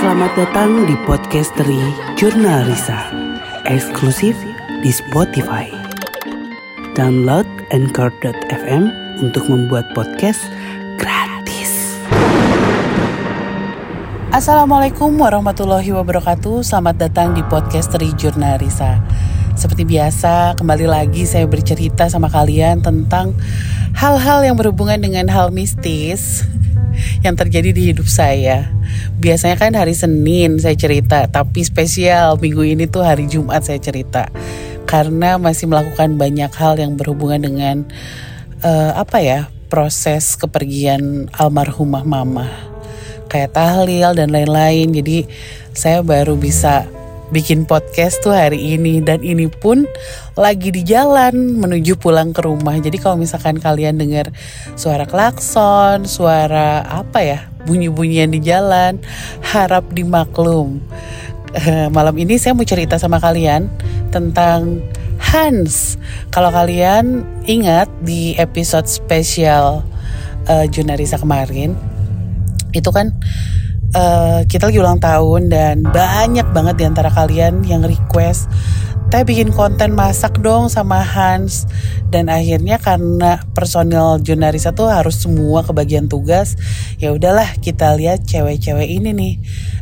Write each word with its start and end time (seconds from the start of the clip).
Selamat 0.00 0.32
datang 0.32 0.88
di 0.88 0.96
podcasteri 1.04 1.76
Jurnal 2.16 2.64
Risa, 2.64 3.12
eksklusif 3.68 4.32
di 4.80 4.88
Spotify. 4.88 5.68
Download 6.96 7.44
Anchor.fm 7.68 8.88
untuk 9.20 9.44
membuat 9.52 9.92
podcast 9.92 10.40
gratis. 10.96 12.00
Assalamualaikum 14.32 15.20
warahmatullahi 15.20 15.92
wabarakatuh 15.92 16.64
Selamat 16.64 16.96
datang 16.96 17.36
di 17.36 17.44
podcasteri 17.44 18.16
Jurnal 18.16 18.56
Risa 18.56 19.04
Seperti 19.52 19.84
biasa, 19.84 20.56
kembali 20.56 20.88
lagi 20.88 21.28
saya 21.28 21.44
bercerita 21.44 22.08
sama 22.08 22.32
kalian 22.32 22.80
tentang 22.80 23.36
hal-hal 23.92 24.48
yang 24.48 24.56
berhubungan 24.56 24.96
dengan 24.96 25.28
hal 25.28 25.52
mistis 25.52 26.48
yang 27.20 27.36
terjadi 27.36 27.70
di 27.72 27.92
hidup 27.92 28.08
saya. 28.08 28.79
Biasanya 29.20 29.60
kan 29.60 29.76
hari 29.76 29.92
Senin 29.92 30.56
saya 30.56 30.72
cerita, 30.72 31.28
tapi 31.28 31.60
spesial 31.60 32.40
minggu 32.40 32.64
ini 32.64 32.88
tuh 32.88 33.04
hari 33.04 33.28
Jumat 33.28 33.68
saya 33.68 33.76
cerita. 33.76 34.32
Karena 34.88 35.36
masih 35.36 35.68
melakukan 35.68 36.16
banyak 36.16 36.48
hal 36.56 36.80
yang 36.80 36.96
berhubungan 36.96 37.44
dengan 37.44 37.76
uh, 38.64 38.96
apa 38.96 39.20
ya? 39.20 39.40
proses 39.70 40.34
kepergian 40.34 41.30
almarhumah 41.30 42.02
mama. 42.02 42.50
Kayak 43.30 43.54
tahlil 43.54 44.18
dan 44.18 44.34
lain-lain. 44.34 44.90
Jadi 44.90 45.30
saya 45.70 46.02
baru 46.02 46.34
bisa 46.34 46.90
bikin 47.30 47.66
podcast 47.66 48.22
tuh 48.22 48.34
hari 48.34 48.74
ini 48.74 48.98
dan 48.98 49.22
ini 49.22 49.46
pun 49.46 49.86
lagi 50.34 50.74
di 50.74 50.82
jalan 50.82 51.58
menuju 51.58 51.96
pulang 51.98 52.34
ke 52.34 52.42
rumah. 52.42 52.74
Jadi 52.78 52.98
kalau 52.98 53.18
misalkan 53.18 53.62
kalian 53.62 53.98
dengar 53.98 54.34
suara 54.74 55.06
klakson, 55.06 56.06
suara 56.10 56.82
apa 56.86 57.18
ya, 57.22 57.38
bunyi-bunyian 57.64 58.34
di 58.34 58.42
jalan, 58.42 58.98
harap 59.46 59.86
dimaklum. 59.94 60.82
Uh, 61.50 61.90
malam 61.90 62.14
ini 62.14 62.38
saya 62.38 62.54
mau 62.54 62.62
cerita 62.62 62.94
sama 62.98 63.18
kalian 63.18 63.66
tentang 64.14 64.82
Hans. 65.18 65.98
Kalau 66.34 66.50
kalian 66.50 67.22
ingat 67.46 67.90
di 68.02 68.34
episode 68.38 68.86
spesial 68.86 69.82
uh, 70.46 70.66
Junarisa 70.70 71.18
kemarin, 71.18 71.74
itu 72.70 72.90
kan 72.90 73.14
uh, 73.94 74.40
kita 74.46 74.70
lagi 74.70 74.78
ulang 74.78 75.00
tahun 75.02 75.50
dan 75.50 75.82
banyak 75.86 76.46
banget 76.54 76.74
di 76.80 76.84
antara 76.86 77.10
kalian 77.10 77.62
yang 77.66 77.82
request 77.82 78.50
Teh 79.10 79.26
bikin 79.26 79.50
konten 79.50 79.98
masak 79.98 80.38
dong 80.38 80.70
sama 80.70 81.02
Hans. 81.02 81.66
Dan 82.14 82.30
akhirnya 82.30 82.78
karena 82.78 83.42
personil 83.58 84.22
Junarisa 84.22 84.70
tuh 84.70 84.86
harus 84.86 85.18
semua 85.18 85.66
kebagian 85.66 86.06
tugas 86.06 86.54
ya 86.98 87.10
udahlah 87.10 87.58
kita 87.58 87.98
lihat 87.98 88.22
cewek-cewek 88.26 88.86
ini 88.86 89.10
nih 89.10 89.34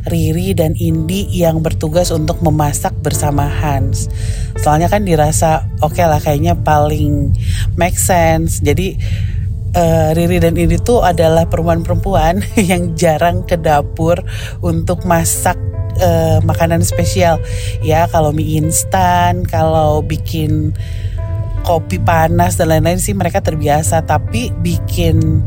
Riri 0.09 0.57
dan 0.57 0.73
Indi 0.77 1.29
yang 1.29 1.61
bertugas 1.61 2.09
untuk 2.09 2.41
memasak 2.41 2.97
bersama 3.05 3.45
Hans. 3.45 4.09
Soalnya 4.57 4.89
kan 4.89 5.05
dirasa 5.05 5.69
oke 5.85 5.93
okay 5.93 6.09
lah 6.09 6.17
kayaknya 6.17 6.57
paling 6.57 7.29
make 7.77 8.01
sense. 8.01 8.65
Jadi 8.65 8.97
uh, 9.75 10.09
Riri 10.15 10.41
dan 10.41 10.55
Indi 10.57 10.79
tuh 10.81 11.03
adalah 11.03 11.45
perempuan-perempuan 11.49 12.41
yang 12.69 12.93
jarang 12.97 13.45
ke 13.45 13.59
dapur 13.59 14.17
untuk 14.63 15.03
masak 15.05 15.57
uh, 16.01 16.39
makanan 16.45 16.81
spesial. 16.81 17.37
Ya, 17.83 18.07
kalau 18.09 18.33
mie 18.33 18.61
instan, 18.61 19.45
kalau 19.45 20.01
bikin 20.01 20.73
kopi 21.67 21.99
panas 21.99 22.55
dan 22.55 22.71
lain-lain 22.71 23.01
sih 23.01 23.13
mereka 23.13 23.43
terbiasa, 23.43 24.01
tapi 24.07 24.49
bikin 24.63 25.43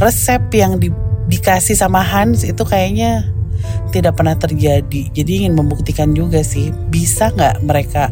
resep 0.00 0.42
yang 0.56 0.80
di, 0.80 0.90
dikasih 1.28 1.76
sama 1.76 2.00
Hans 2.02 2.42
itu 2.42 2.64
kayaknya 2.64 3.28
tidak 3.94 4.18
pernah 4.18 4.34
terjadi. 4.34 5.12
Jadi 5.12 5.44
ingin 5.44 5.54
membuktikan 5.54 6.16
juga 6.16 6.42
sih, 6.42 6.72
bisa 6.90 7.30
nggak 7.30 7.62
mereka 7.62 8.10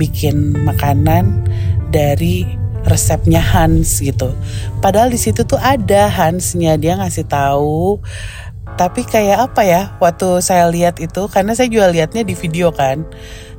bikin 0.00 0.56
makanan 0.64 1.44
dari 1.90 2.46
resepnya 2.86 3.42
Hans 3.42 3.98
gitu. 3.98 4.32
Padahal 4.78 5.10
di 5.10 5.18
situ 5.18 5.42
tuh 5.42 5.58
ada 5.58 6.06
Hansnya 6.06 6.78
dia 6.78 6.94
ngasih 6.96 7.26
tahu. 7.26 8.00
Tapi 8.76 9.06
kayak 9.08 9.52
apa 9.52 9.62
ya 9.64 9.82
waktu 10.02 10.42
saya 10.44 10.68
lihat 10.68 11.00
itu 11.00 11.26
karena 11.32 11.56
saya 11.56 11.66
juga 11.66 11.90
lihatnya 11.90 12.22
di 12.22 12.38
video 12.38 12.70
kan. 12.70 13.02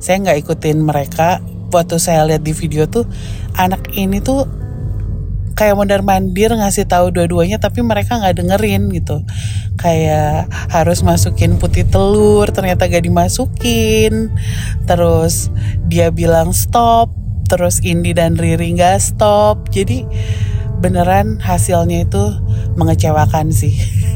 Saya 0.00 0.24
nggak 0.24 0.48
ikutin 0.48 0.80
mereka. 0.80 1.44
Waktu 1.68 2.00
saya 2.00 2.24
lihat 2.24 2.40
di 2.40 2.56
video 2.56 2.88
tuh 2.88 3.04
anak 3.52 3.92
ini 3.92 4.24
tuh 4.24 4.48
kayak 5.58 5.74
mondar 5.74 6.06
mandir 6.06 6.54
ngasih 6.54 6.86
tahu 6.86 7.10
dua-duanya 7.10 7.58
tapi 7.58 7.82
mereka 7.82 8.14
nggak 8.14 8.38
dengerin 8.38 8.94
gitu 8.94 9.26
kayak 9.74 10.46
harus 10.70 11.02
masukin 11.02 11.58
putih 11.58 11.82
telur 11.82 12.46
ternyata 12.54 12.86
gak 12.86 13.02
dimasukin 13.02 14.30
terus 14.86 15.50
dia 15.90 16.14
bilang 16.14 16.54
stop 16.54 17.10
terus 17.48 17.80
Indi 17.80 18.12
dan 18.12 18.36
Riri 18.36 18.76
nggak 18.76 19.00
stop. 19.00 19.72
Jadi 19.72 20.04
beneran 20.78 21.42
hasilnya 21.42 22.06
itu 22.06 22.24
mengecewakan 22.78 23.50
sih 23.50 23.74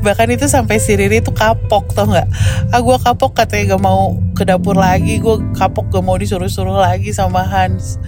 bahkan 0.00 0.30
itu 0.30 0.46
sampai 0.46 0.78
si 0.78 0.94
Riri 0.94 1.20
itu 1.20 1.32
kapok 1.34 1.92
tau 1.92 2.06
nggak 2.10 2.28
ah 2.70 2.80
gue 2.80 2.96
kapok 3.02 3.32
katanya 3.34 3.76
gak 3.76 3.84
mau 3.84 4.16
ke 4.36 4.42
dapur 4.46 4.76
lagi 4.78 5.18
gue 5.18 5.36
kapok 5.56 5.90
gak 5.90 6.04
mau 6.04 6.16
disuruh-suruh 6.16 6.82
lagi 6.82 7.10
sama 7.10 7.42
Hans 7.42 7.98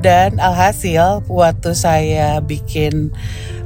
dan 0.00 0.40
alhasil 0.40 1.20
waktu 1.28 1.76
saya 1.76 2.40
bikin 2.40 3.12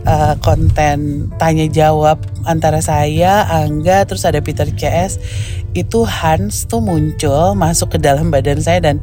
uh, 0.02 0.34
konten 0.42 1.30
tanya 1.40 1.66
jawab 1.70 2.20
antara 2.44 2.82
saya, 2.84 3.46
Angga, 3.48 4.04
terus 4.04 4.26
ada 4.26 4.42
Peter 4.42 4.68
CS. 4.68 5.18
Itu 5.74 6.06
Hans 6.06 6.70
tuh 6.70 6.82
muncul 6.82 7.58
masuk 7.58 7.94
ke 7.94 7.98
dalam 7.98 8.30
badan 8.30 8.62
saya 8.62 8.82
dan 8.82 9.02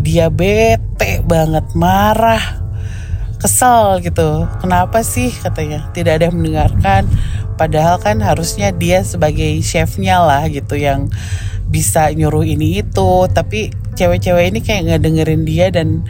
dia 0.00 0.32
bete 0.32 1.20
banget, 1.24 1.64
marah, 1.76 2.65
kesel 3.38 4.00
gitu. 4.02 4.44
Kenapa 4.60 5.00
sih 5.06 5.30
katanya 5.30 5.88
tidak 5.92 6.20
ada 6.20 6.24
yang 6.28 6.36
mendengarkan? 6.40 7.08
Padahal 7.56 7.96
kan 8.00 8.20
harusnya 8.20 8.72
dia 8.72 9.00
sebagai 9.00 9.60
chefnya 9.64 10.20
lah 10.20 10.44
gitu 10.48 10.76
yang 10.76 11.08
bisa 11.68 12.12
nyuruh 12.12 12.44
ini 12.44 12.84
itu. 12.84 13.10
Tapi 13.32 13.72
cewek-cewek 13.96 14.52
ini 14.52 14.60
kayak 14.60 14.80
nggak 14.88 15.02
dengerin 15.02 15.42
dia 15.48 15.66
dan 15.72 16.04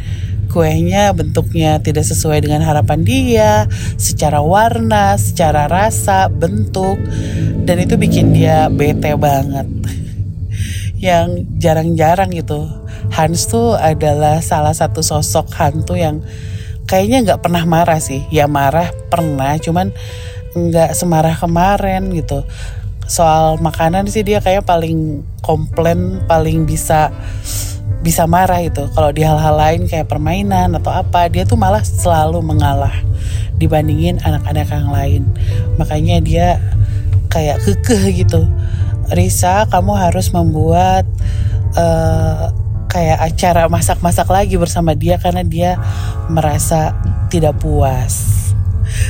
kuenya 0.51 1.13
bentuknya 1.13 1.83
tidak 1.83 2.07
sesuai 2.07 2.47
dengan 2.47 2.63
harapan 2.63 3.03
dia, 3.03 3.51
secara 3.99 4.41
warna, 4.41 5.19
secara 5.19 5.67
rasa, 5.67 6.31
bentuk, 6.31 6.97
dan 7.67 7.83
itu 7.83 7.99
bikin 7.99 8.33
dia 8.33 8.71
bete 8.71 9.15
banget. 9.19 9.67
yang 11.03 11.45
jarang-jarang 11.61 12.33
gitu. 12.33 12.67
Hans 13.13 13.47
tuh 13.47 13.79
adalah 13.79 14.43
salah 14.43 14.75
satu 14.75 15.05
sosok 15.05 15.53
hantu 15.55 15.95
yang 15.95 16.25
kayaknya 16.87 17.19
nggak 17.27 17.41
pernah 17.43 17.63
marah 17.67 18.01
sih. 18.01 18.25
Ya 18.33 18.47
marah 18.47 18.91
pernah, 19.11 19.59
cuman 19.59 19.93
nggak 20.57 20.97
semarah 20.97 21.37
kemarin 21.37 22.11
gitu. 22.15 22.47
Soal 23.07 23.59
makanan 23.63 24.11
sih 24.11 24.27
dia 24.27 24.43
kayak 24.43 24.67
paling 24.67 25.23
komplain, 25.43 26.23
paling 26.27 26.67
bisa 26.67 27.15
bisa 28.07 28.23
marah 28.31 28.63
itu 28.63 28.87
kalau 28.95 29.11
di 29.11 29.27
hal-hal 29.27 29.59
lain 29.59 29.91
kayak 29.91 30.07
permainan 30.07 30.79
atau 30.79 30.95
apa 30.95 31.27
dia 31.27 31.43
tuh 31.43 31.59
malah 31.59 31.83
selalu 31.83 32.39
mengalah 32.39 32.95
dibandingin 33.59 34.23
anak-anak 34.23 34.69
yang 34.71 34.91
lain 34.95 35.23
makanya 35.75 36.23
dia 36.23 36.49
kayak 37.27 37.59
kekeh 37.67 38.23
gitu 38.23 38.47
Risa 39.11 39.67
kamu 39.71 39.99
harus 39.99 40.31
membuat 40.31 41.03
uh, 41.75 42.55
kayak 42.87 43.19
acara 43.21 43.67
masak-masak 43.67 44.27
lagi 44.31 44.57
bersama 44.57 44.95
dia 44.95 45.19
karena 45.21 45.43
dia 45.43 45.71
merasa 46.31 46.95
tidak 47.29 47.59
puas 47.59 48.47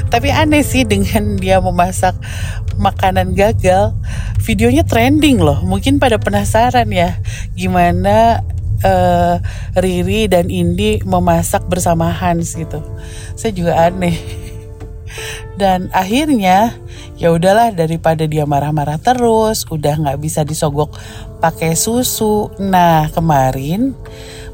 tapi 0.09 0.33
aneh 0.33 0.65
sih 0.65 0.89
dengan 0.89 1.37
dia 1.37 1.61
memasak 1.61 2.17
makanan 2.81 3.37
gagal 3.37 3.93
videonya 4.41 4.85
trending 4.85 5.41
loh 5.41 5.61
mungkin 5.65 6.01
pada 6.01 6.17
penasaran 6.17 6.89
ya 6.89 7.21
gimana 7.53 8.41
uh, 8.85 9.41
Riri 9.77 10.29
dan 10.29 10.53
Indi 10.53 11.01
memasak 11.07 11.65
bersama 11.71 12.11
Hans 12.13 12.59
gitu. 12.59 12.83
Saya 13.39 13.53
juga 13.55 13.73
aneh. 13.89 14.17
Dan 15.57 15.89
akhirnya 15.97 16.77
ya 17.17 17.33
udahlah 17.33 17.73
daripada 17.73 18.29
dia 18.29 18.45
marah-marah 18.45 19.01
terus, 19.01 19.65
udah 19.73 19.97
nggak 19.97 20.21
bisa 20.21 20.45
disogok 20.45 20.93
pakai 21.39 21.77
susu. 21.79 22.51
Nah 22.61 23.09
kemarin 23.13 23.95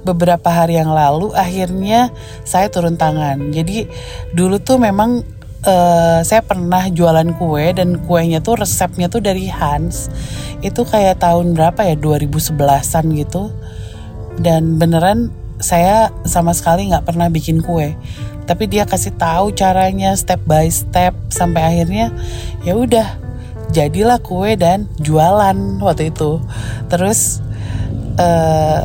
beberapa 0.03 0.51
hari 0.51 0.79
yang 0.79 0.91
lalu 0.91 1.31
akhirnya 1.33 2.11
saya 2.43 2.69
turun 2.69 2.99
tangan. 2.99 3.55
Jadi 3.55 3.87
dulu 4.35 4.59
tuh 4.59 4.79
memang 4.83 5.23
uh, 5.67 6.21
saya 6.27 6.43
pernah 6.43 6.91
jualan 6.91 7.39
kue 7.39 7.71
dan 7.75 8.03
kuenya 8.05 8.43
tuh 8.43 8.63
resepnya 8.63 9.07
tuh 9.07 9.23
dari 9.23 9.47
Hans. 9.47 10.11
Itu 10.63 10.87
kayak 10.87 11.23
tahun 11.23 11.55
berapa 11.55 11.87
ya 11.87 11.97
2011an 11.99 13.05
gitu 13.19 13.51
dan 14.39 14.81
beneran 14.81 15.31
saya 15.63 16.11
sama 16.27 16.51
sekali 16.57 16.91
nggak 16.91 17.07
pernah 17.07 17.31
bikin 17.31 17.63
kue 17.63 17.95
tapi 18.43 18.67
dia 18.67 18.83
kasih 18.83 19.15
tahu 19.15 19.55
caranya 19.55 20.15
step 20.19 20.43
by 20.43 20.67
step 20.67 21.15
sampai 21.31 21.63
akhirnya 21.63 22.11
ya 22.67 22.75
udah 22.75 23.07
jadilah 23.73 24.21
kue 24.21 24.55
dan 24.55 24.87
jualan 25.01 25.81
waktu 25.81 26.13
itu. 26.13 26.39
Terus 26.93 27.41
uh, 28.21 28.81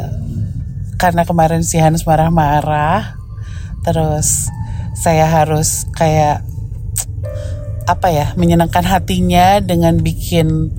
karena 0.98 1.24
kemarin 1.28 1.62
si 1.62 1.78
Hans 1.78 2.08
marah-marah 2.08 3.20
terus 3.86 4.50
saya 4.98 5.30
harus 5.30 5.86
kayak 5.94 6.42
apa 7.88 8.12
ya 8.12 8.26
menyenangkan 8.36 8.84
hatinya 8.84 9.64
dengan 9.64 9.96
bikin 10.04 10.74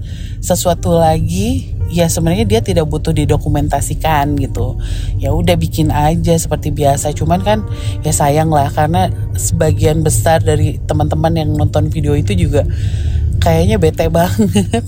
sesuatu 0.44 0.93
lagi 0.93 1.72
ya 1.88 2.04
sebenarnya 2.04 2.44
dia 2.44 2.61
tidak 2.61 2.84
butuh 2.84 3.16
didokumentasikan 3.16 4.37
gitu. 4.37 4.76
Ya 5.16 5.32
udah 5.32 5.56
bikin 5.56 5.88
aja 5.88 6.37
seperti 6.37 6.69
biasa. 6.69 7.16
Cuman 7.16 7.40
kan 7.40 7.64
ya 8.04 8.12
sayang 8.12 8.52
lah 8.52 8.69
karena 8.69 9.08
sebagian 9.34 10.04
besar 10.04 10.44
dari 10.44 10.76
teman-teman 10.84 11.32
yang 11.32 11.50
nonton 11.56 11.88
video 11.88 12.12
itu 12.12 12.37
juga 12.37 12.69
kayaknya 13.49 13.81
bete 13.81 14.06
banget. 14.12 14.85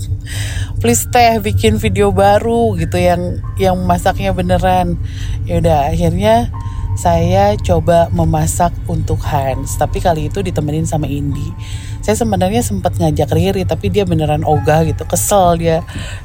Please 0.77 1.09
teh 1.09 1.41
bikin 1.41 1.81
video 1.81 2.13
baru 2.13 2.77
gitu 2.77 3.01
yang 3.01 3.41
yang 3.57 3.73
masaknya 3.89 4.37
beneran. 4.37 5.01
Ya 5.49 5.57
udah 5.57 5.89
akhirnya 5.89 6.53
saya 6.93 7.57
coba 7.57 8.13
memasak 8.13 8.69
untuk 8.85 9.17
Hans. 9.25 9.81
Tapi 9.81 9.97
kali 9.97 10.29
itu 10.29 10.45
ditemenin 10.45 10.85
sama 10.85 11.09
Indi. 11.09 11.49
Saya 12.05 12.13
sebenarnya 12.13 12.61
sempat 12.61 13.01
ngajak 13.01 13.33
Riri 13.33 13.65
tapi 13.65 13.89
dia 13.89 14.05
beneran 14.05 14.45
ogah 14.45 14.85
gitu. 14.85 15.09
Kesel 15.09 15.57
dia. 15.57 15.77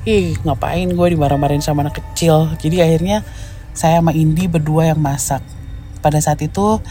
Ih 0.05 0.37
ngapain 0.45 0.93
gue 0.93 1.07
dimarah-marahin 1.17 1.65
sama 1.65 1.89
anak 1.89 2.05
kecil? 2.05 2.53
Jadi 2.61 2.85
akhirnya 2.85 3.25
saya 3.73 4.05
sama 4.05 4.13
Indi 4.13 4.45
berdua 4.45 4.93
yang 4.93 5.01
masak. 5.01 5.41
Pada 6.05 6.21
saat 6.21 6.45
itu 6.45 6.85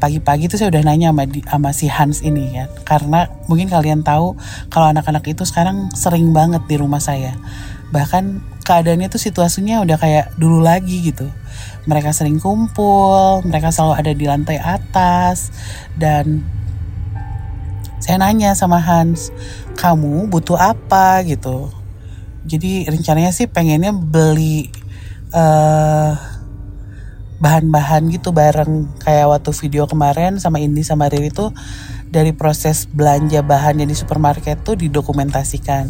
pagi-pagi 0.00 0.48
tuh 0.48 0.56
saya 0.56 0.72
udah 0.72 0.82
nanya 0.82 1.12
sama, 1.12 1.24
sama 1.28 1.70
si 1.76 1.86
Hans 1.86 2.24
ini 2.24 2.56
ya. 2.56 2.66
Karena 2.88 3.28
mungkin 3.46 3.68
kalian 3.68 4.00
tahu 4.00 4.34
kalau 4.72 4.88
anak-anak 4.88 5.22
itu 5.28 5.44
sekarang 5.44 5.92
sering 5.92 6.32
banget 6.32 6.64
di 6.66 6.80
rumah 6.80 6.98
saya. 6.98 7.36
Bahkan 7.92 8.40
keadaannya 8.64 9.12
tuh 9.12 9.20
situasinya 9.20 9.84
udah 9.84 10.00
kayak 10.00 10.26
dulu 10.40 10.64
lagi 10.64 11.12
gitu. 11.12 11.28
Mereka 11.84 12.16
sering 12.16 12.40
kumpul, 12.40 13.44
mereka 13.44 13.68
selalu 13.68 13.94
ada 14.00 14.12
di 14.16 14.24
lantai 14.24 14.56
atas 14.56 15.52
dan 16.00 16.42
saya 18.00 18.16
nanya 18.16 18.56
sama 18.56 18.80
Hans, 18.80 19.28
kamu 19.76 20.32
butuh 20.32 20.56
apa? 20.56 21.20
gitu. 21.28 21.68
Jadi 22.48 22.88
rencananya 22.88 23.30
sih 23.36 23.44
pengennya 23.44 23.92
beli 23.92 24.72
uh, 25.36 26.16
bahan-bahan 27.40 28.12
gitu 28.12 28.30
bareng 28.36 28.86
kayak 29.00 29.26
waktu 29.32 29.50
video 29.56 29.88
kemarin 29.88 30.36
sama 30.36 30.60
Indi 30.60 30.84
sama 30.84 31.08
Riri 31.08 31.32
tuh 31.32 31.50
dari 32.12 32.36
proses 32.36 32.84
belanja 32.86 33.40
bahannya 33.40 33.88
di 33.88 33.96
supermarket 33.96 34.60
tuh 34.60 34.76
didokumentasikan. 34.76 35.88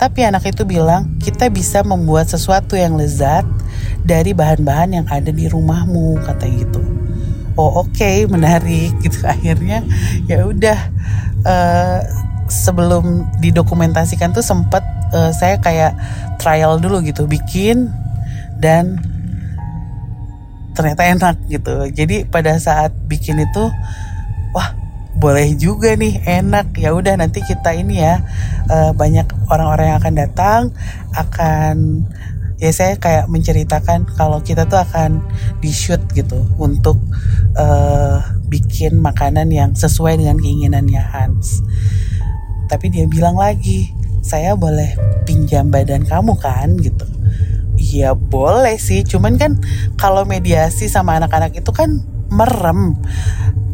Tapi 0.00 0.24
anak 0.24 0.48
itu 0.48 0.64
bilang 0.64 1.20
kita 1.20 1.52
bisa 1.52 1.84
membuat 1.84 2.32
sesuatu 2.32 2.74
yang 2.74 2.96
lezat 2.96 3.44
dari 4.02 4.32
bahan-bahan 4.32 4.90
yang 5.02 5.06
ada 5.12 5.30
di 5.30 5.46
rumahmu 5.46 6.20
kata 6.24 6.48
gitu 6.48 6.96
oh 7.56 7.82
oke 7.82 7.96
okay, 7.96 8.28
menarik 8.28 8.92
gitu 9.04 9.24
akhirnya 9.24 9.82
ya 10.28 10.44
udah 10.46 10.78
uh, 11.42 12.00
sebelum 12.46 13.26
didokumentasikan 13.42 14.30
tuh 14.30 14.44
sempet 14.44 14.84
uh, 15.10 15.34
saya 15.34 15.58
kayak 15.58 15.98
trial 16.38 16.78
dulu 16.78 17.02
gitu 17.02 17.26
bikin 17.26 17.90
dan 18.62 19.02
ternyata 20.76 21.02
enak 21.08 21.36
gitu 21.48 21.88
jadi 21.90 22.28
pada 22.28 22.60
saat 22.60 22.92
bikin 23.08 23.40
itu 23.40 23.64
wah 24.52 24.76
boleh 25.16 25.56
juga 25.56 25.96
nih 25.96 26.20
enak 26.28 26.76
ya 26.76 26.92
udah 26.92 27.16
nanti 27.16 27.40
kita 27.40 27.72
ini 27.72 28.04
ya 28.04 28.20
uh, 28.68 28.92
banyak 28.92 29.24
orang-orang 29.48 29.96
yang 29.96 29.98
akan 29.98 30.14
datang 30.14 30.60
akan 31.16 32.04
ya 32.56 32.72
saya 32.72 32.96
kayak 32.96 33.28
menceritakan 33.28 34.08
kalau 34.16 34.40
kita 34.40 34.64
tuh 34.64 34.80
akan 34.80 35.20
di 35.60 35.72
shoot 35.72 36.00
gitu 36.16 36.40
untuk 36.56 36.96
uh, 37.56 38.20
bikin 38.48 39.00
makanan 39.00 39.52
yang 39.52 39.76
sesuai 39.76 40.16
dengan 40.16 40.40
keinginannya 40.40 41.02
Hans. 41.02 41.60
Tapi 42.66 42.90
dia 42.90 43.04
bilang 43.06 43.36
lagi, 43.38 43.92
saya 44.24 44.56
boleh 44.56 44.96
pinjam 45.28 45.68
badan 45.68 46.02
kamu 46.08 46.34
kan 46.40 46.74
gitu. 46.80 47.06
Iya 47.86 48.18
boleh 48.18 48.74
sih, 48.82 49.06
cuman 49.06 49.38
kan 49.38 49.62
kalau 49.94 50.26
mediasi 50.26 50.90
sama 50.90 51.22
anak-anak 51.22 51.54
itu 51.54 51.70
kan 51.70 52.02
merem. 52.34 52.98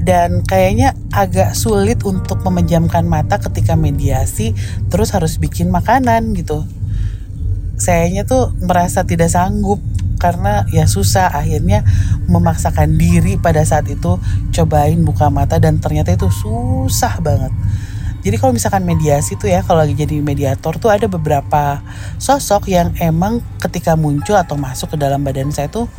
Dan 0.03 0.43
kayaknya 0.43 0.99
agak 1.15 1.55
sulit 1.55 2.03
untuk 2.03 2.43
memejamkan 2.43 3.07
mata 3.07 3.39
ketika 3.39 3.79
mediasi 3.79 4.51
terus 4.91 5.15
harus 5.15 5.39
bikin 5.39 5.71
makanan 5.71 6.35
gitu. 6.35 6.67
Sayanya 7.79 8.27
tuh 8.27 8.51
merasa 8.61 9.07
tidak 9.07 9.31
sanggup 9.31 9.79
karena 10.19 10.67
ya 10.71 10.87
susah 10.87 11.35
akhirnya 11.35 11.83
memaksakan 12.31 12.95
diri 12.95 13.39
pada 13.39 13.67
saat 13.67 13.91
itu 13.91 14.23
cobain 14.55 15.03
buka 15.03 15.31
mata 15.35 15.59
dan 15.59 15.83
ternyata 15.83 16.15
itu 16.15 16.31
susah 16.31 17.19
banget 17.19 17.51
jadi 18.23 18.39
kalau 18.39 18.55
misalkan 18.55 18.87
mediasi 18.87 19.35
tuh 19.35 19.51
ya 19.51 19.67
kalau 19.67 19.83
lagi 19.83 19.99
jadi 19.99 20.23
mediator 20.23 20.79
tuh 20.79 20.95
ada 20.95 21.11
beberapa 21.11 21.83
sosok 22.23 22.71
yang 22.71 22.95
emang 23.03 23.43
ketika 23.59 23.99
muncul 23.99 24.39
atau 24.39 24.55
masuk 24.55 24.95
ke 24.95 24.97
dalam 24.97 25.27
badan 25.27 25.51
saya 25.51 25.67
tuh 25.67 25.91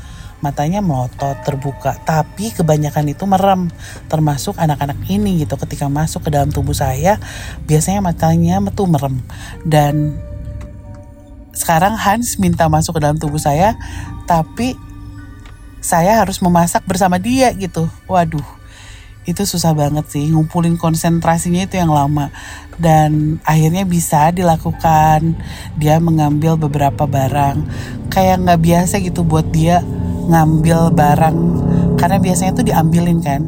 matanya 0.44 0.84
melotot 0.84 1.40
terbuka. 1.48 1.96
Tapi 2.04 2.52
kebanyakan 2.52 3.16
itu 3.16 3.24
merem 3.24 3.72
termasuk 4.12 4.60
anak-anak 4.60 5.00
ini 5.08 5.48
gitu. 5.48 5.56
Ketika 5.56 5.88
masuk 5.88 6.28
ke 6.28 6.30
dalam 6.36 6.52
tubuh 6.52 6.75
saya 6.75 7.16
biasanya 7.64 8.04
matanya 8.04 8.60
tuh 8.76 8.92
merem. 8.92 9.24
Dan 9.64 10.19
sekarang 11.56 11.96
Hans 11.96 12.36
minta 12.40 12.68
masuk 12.68 13.00
ke 13.00 13.02
dalam 13.04 13.16
tubuh 13.16 13.40
saya, 13.40 13.80
tapi 14.28 14.76
saya 15.80 16.19
harus 16.19 16.44
memasak 16.44 16.84
bersama 16.84 17.16
dia 17.16 17.56
gitu. 17.56 17.88
Waduh, 18.12 18.44
itu 19.24 19.48
susah 19.48 19.72
banget 19.72 20.06
sih 20.12 20.28
ngumpulin 20.31 20.75
konsentrasinya 20.75 21.64
itu 21.64 21.80
yang 21.80 21.92
lama. 21.92 22.30
Dan 22.75 23.40
akhirnya 23.48 23.88
bisa 23.88 24.34
dilakukan 24.34 25.38
dia 25.80 26.02
mengambil 26.02 26.60
beberapa 26.60 27.08
barang. 27.08 27.64
Kayak 28.12 28.44
nggak 28.44 28.62
biasa 28.62 29.00
gitu 29.00 29.24
buat 29.24 29.48
dia 29.50 29.81
ngambil 30.24 30.96
barang 30.96 31.38
karena 32.00 32.18
biasanya 32.20 32.52
tuh 32.56 32.66
diambilin 32.68 33.24
kan. 33.24 33.42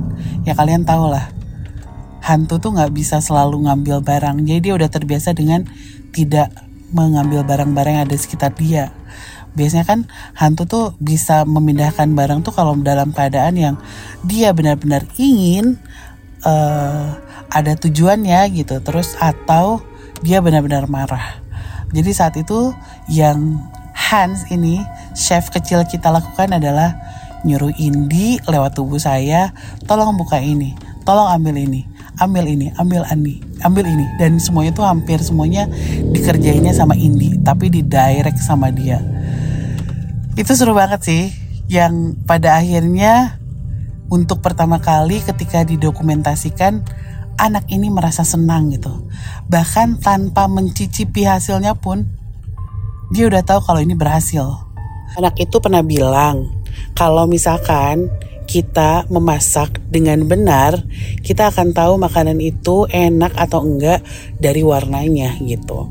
Ya 0.47 0.53
kalian 0.53 0.85
tau 0.85 1.09
lah 1.09 1.35
hantu 2.25 2.57
tuh 2.57 2.73
nggak 2.73 2.89
bisa 2.89 3.21
selalu 3.21 3.69
ngambil 3.69 4.01
barang. 4.01 4.41
Jadi 4.41 4.59
dia 4.69 4.73
udah 4.73 4.89
terbiasa 4.89 5.37
dengan 5.37 5.61
tidak 6.09 6.49
mengambil 6.89 7.45
barang-barang 7.45 8.01
yang 8.01 8.03
ada 8.09 8.15
di 8.17 8.21
sekitar 8.21 8.57
dia. 8.57 8.89
Biasanya 9.55 9.85
kan 9.87 9.99
hantu 10.35 10.63
tuh 10.67 10.85
bisa 10.99 11.47
memindahkan 11.47 12.11
barang 12.11 12.43
tuh 12.43 12.53
kalau 12.53 12.75
dalam 12.79 13.15
keadaan 13.15 13.55
yang 13.55 13.75
dia 14.27 14.51
benar-benar 14.51 15.07
ingin 15.15 15.79
uh, 16.43 17.15
ada 17.49 17.73
tujuannya 17.79 18.51
gitu. 18.53 18.83
Terus 18.83 19.15
atau 19.17 19.81
dia 20.21 20.43
benar-benar 20.43 20.91
marah. 20.91 21.39
Jadi 21.95 22.11
saat 22.11 22.35
itu 22.35 22.75
yang 23.07 23.59
Hans 23.95 24.51
ini 24.51 24.83
chef 25.15 25.49
kecil 25.49 25.81
kita 25.87 26.11
lakukan 26.11 26.51
adalah 26.51 26.93
nyuruh 27.47 27.71
Indi 27.79 28.37
lewat 28.43 28.75
tubuh 28.75 28.99
saya, 28.99 29.55
tolong 29.87 30.19
buka 30.19 30.37
ini, 30.43 30.75
tolong 31.07 31.31
ambil 31.31 31.55
ini 31.55 31.95
ambil 32.19 32.47
ini 32.47 32.71
ambil 32.79 33.03
ini 33.11 33.43
ambil 33.63 33.83
ini 33.83 34.05
dan 34.15 34.39
semuanya 34.39 34.71
tuh 34.71 34.87
hampir 34.87 35.19
semuanya 35.19 35.67
dikerjainnya 36.15 36.71
sama 36.71 36.95
Indi 36.95 37.35
tapi 37.43 37.67
di 37.67 37.83
direct 37.83 38.39
sama 38.39 38.71
dia 38.71 39.03
itu 40.35 40.51
seru 40.51 40.75
banget 40.75 41.01
sih 41.03 41.23
yang 41.71 42.19
pada 42.27 42.59
akhirnya 42.59 43.39
untuk 44.11 44.43
pertama 44.43 44.83
kali 44.83 45.23
ketika 45.23 45.63
didokumentasikan 45.63 46.83
anak 47.39 47.65
ini 47.71 47.87
merasa 47.87 48.27
senang 48.27 48.71
gitu. 48.71 49.07
Bahkan 49.47 50.03
tanpa 50.03 50.51
mencicipi 50.51 51.23
hasilnya 51.23 51.75
pun 51.79 52.03
dia 53.15 53.31
udah 53.31 53.43
tahu 53.47 53.63
kalau 53.63 53.79
ini 53.79 53.95
berhasil. 53.95 54.43
Anak 55.15 55.39
itu 55.39 55.55
pernah 55.63 55.79
bilang 55.79 56.51
kalau 56.99 57.23
misalkan 57.25 58.11
kita 58.45 59.09
memasak 59.09 59.81
dengan 59.89 60.21
benar, 60.29 60.85
kita 61.25 61.49
akan 61.49 61.73
tahu 61.73 61.97
makanan 61.97 62.37
itu 62.43 62.85
enak 62.91 63.33
atau 63.39 63.65
enggak 63.65 64.05
dari 64.37 64.61
warnanya 64.61 65.33
gitu. 65.41 65.89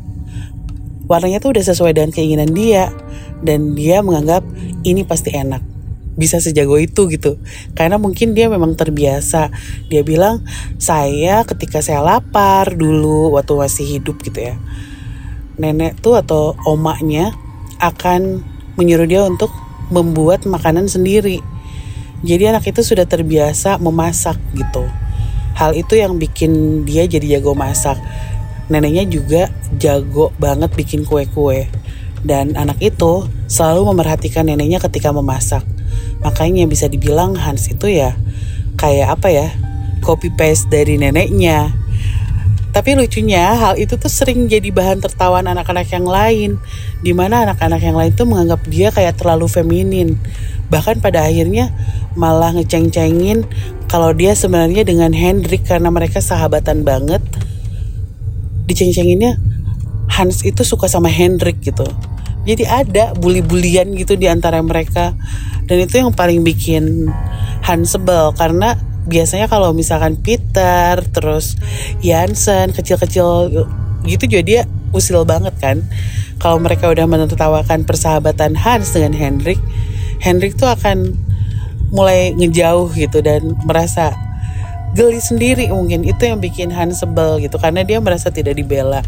Warnanya 1.05 1.43
tuh 1.43 1.53
udah 1.57 1.65
sesuai 1.65 1.93
dengan 1.97 2.11
keinginan 2.15 2.53
dia 2.55 2.89
dan 3.43 3.75
dia 3.75 4.05
menganggap 4.05 4.45
ini 4.87 5.03
pasti 5.03 5.35
enak. 5.35 5.65
Bisa 6.15 6.39
sejago 6.39 6.79
itu 6.79 7.11
gitu. 7.11 7.43
Karena 7.75 7.99
mungkin 7.99 8.39
dia 8.39 8.47
memang 8.47 8.79
terbiasa. 8.79 9.51
Dia 9.91 10.07
bilang, 10.07 10.47
"Saya 10.79 11.43
ketika 11.43 11.83
saya 11.83 12.05
lapar 12.05 12.79
dulu 12.79 13.35
waktu 13.35 13.59
masih 13.59 13.99
hidup 13.99 14.23
gitu 14.23 14.39
ya. 14.39 14.55
Nenek 15.59 15.99
tuh 15.99 16.15
atau 16.15 16.55
omaknya 16.69 17.35
akan 17.83 18.47
menyuruh 18.79 19.11
dia 19.11 19.27
untuk 19.27 19.51
membuat 19.91 20.47
makanan 20.47 20.87
sendiri 20.87 21.43
jadi 22.25 22.57
anak 22.57 22.73
itu 22.73 22.81
sudah 22.81 23.05
terbiasa 23.05 23.77
memasak 23.77 24.41
gitu. 24.57 24.89
Hal 25.61 25.77
itu 25.77 26.01
yang 26.01 26.17
bikin 26.17 26.83
dia 26.89 27.05
jadi 27.05 27.39
jago 27.39 27.53
masak. 27.53 28.01
neneknya 28.65 29.05
juga 29.05 29.53
jago 29.77 30.33
banget 30.41 30.73
bikin 30.73 31.05
kue-kue. 31.05 31.69
Dan 32.25 32.57
anak 32.57 32.81
itu 32.81 33.29
selalu 33.47 33.93
memerhatikan 33.93 34.49
neneknya 34.49 34.81
ketika 34.81 35.13
memasak. 35.13 35.61
Makanya 36.25 36.65
bisa 36.65 36.89
dibilang 36.89 37.37
Hans 37.37 37.69
itu 37.69 37.93
ya 37.93 38.17
kayak 38.81 39.21
apa 39.21 39.29
ya? 39.29 39.49
Copy 40.01 40.33
paste 40.33 40.73
dari 40.73 40.97
neneknya. 40.97 41.73
Tapi 42.75 42.99
lucunya 42.99 43.55
hal 43.55 43.79
itu 43.79 43.95
tuh 43.95 44.11
sering 44.11 44.51
jadi 44.51 44.75
bahan 44.75 44.99
tertawaan 44.99 45.47
anak-anak 45.47 45.87
yang 45.95 46.09
lain. 46.09 46.51
Di 47.05 47.15
mana 47.15 47.47
anak-anak 47.47 47.81
yang 47.81 47.95
lain 47.95 48.13
tuh 48.19 48.27
menganggap 48.27 48.67
dia 48.67 48.91
kayak 48.91 49.15
terlalu 49.21 49.47
feminin. 49.47 50.19
Bahkan 50.73 50.99
pada 50.99 51.23
akhirnya 51.23 51.71
malah 52.19 52.51
ngeceng-cengin 52.57 53.47
kalau 53.87 54.11
dia 54.11 54.35
sebenarnya 54.35 54.83
dengan 54.83 55.15
Hendrik 55.15 55.69
karena 55.71 55.93
mereka 55.93 56.19
sahabatan 56.19 56.83
banget. 56.83 57.23
Diceng-cenginnya 58.67 59.39
Hans 60.11 60.43
itu 60.43 60.67
suka 60.67 60.91
sama 60.91 61.07
Hendrik 61.13 61.63
gitu. 61.63 61.87
Jadi 62.45 62.65
ada 62.69 63.17
bully-bulian 63.17 63.93
gitu 63.97 64.17
di 64.21 64.29
antara 64.29 64.61
mereka. 64.61 65.17
Dan 65.65 65.85
itu 65.85 66.01
yang 66.01 66.13
paling 66.13 66.45
bikin 66.45 67.09
Hans 67.65 67.97
sebel 67.97 68.37
karena 68.37 68.77
biasanya 69.05 69.49
kalau 69.49 69.73
misalkan 69.73 70.21
Peter 70.21 71.01
terus 71.13 71.57
Jansen 72.05 72.73
kecil-kecil 72.73 73.53
gitu 74.05 74.25
juga 74.29 74.43
dia 74.45 74.61
usil 74.93 75.25
banget 75.25 75.57
kan. 75.57 75.81
Kalau 76.37 76.61
mereka 76.61 76.93
udah 76.93 77.09
menertawakan 77.09 77.89
persahabatan 77.89 78.53
Hans 78.61 78.93
dengan 78.93 79.17
Hendrik 79.17 79.57
Hendrik 80.21 80.57
tuh 80.57 80.69
akan 80.73 81.17
mulai 81.93 82.33
ngejauh 82.33 82.91
gitu 82.97 83.21
dan 83.21 83.57
merasa 83.69 84.13
geli 84.97 85.21
sendiri 85.21 85.69
mungkin. 85.69 86.05
Itu 86.05 86.29
yang 86.29 86.41
bikin 86.41 86.73
Hans 86.73 87.01
sebel 87.01 87.41
gitu 87.45 87.61
karena 87.61 87.85
dia 87.85 88.01
merasa 88.01 88.33
tidak 88.33 88.57
dibela. 88.57 89.01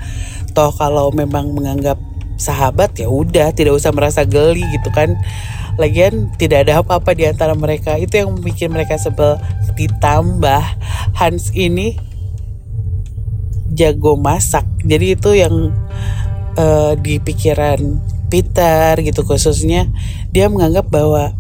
Toh 0.53 0.73
kalau 0.73 1.13
memang 1.13 1.53
menganggap 1.53 1.97
sahabat 2.37 2.97
ya 3.01 3.09
udah 3.09 3.53
tidak 3.57 3.77
usah 3.77 3.93
merasa 3.93 4.23
geli 4.29 4.65
gitu 4.77 4.93
kan 4.93 5.17
Lagian 5.77 6.33
tidak 6.41 6.67
ada 6.67 6.81
apa-apa 6.81 7.13
di 7.13 7.29
antara 7.29 7.53
mereka. 7.53 8.01
Itu 8.01 8.17
yang 8.17 8.33
bikin 8.41 8.73
mereka 8.73 8.97
sebel. 8.97 9.37
Ditambah 9.77 10.63
Hans 11.13 11.53
ini 11.53 12.01
jago 13.77 14.17
masak. 14.17 14.65
Jadi 14.81 15.07
itu 15.13 15.37
yang 15.37 15.77
uh, 16.57 16.97
di 16.97 17.21
pikiran 17.21 18.01
Peter 18.33 18.97
gitu 19.05 19.23
khususnya 19.23 19.87
dia 20.33 20.49
menganggap 20.49 20.89
bahwa 20.89 21.37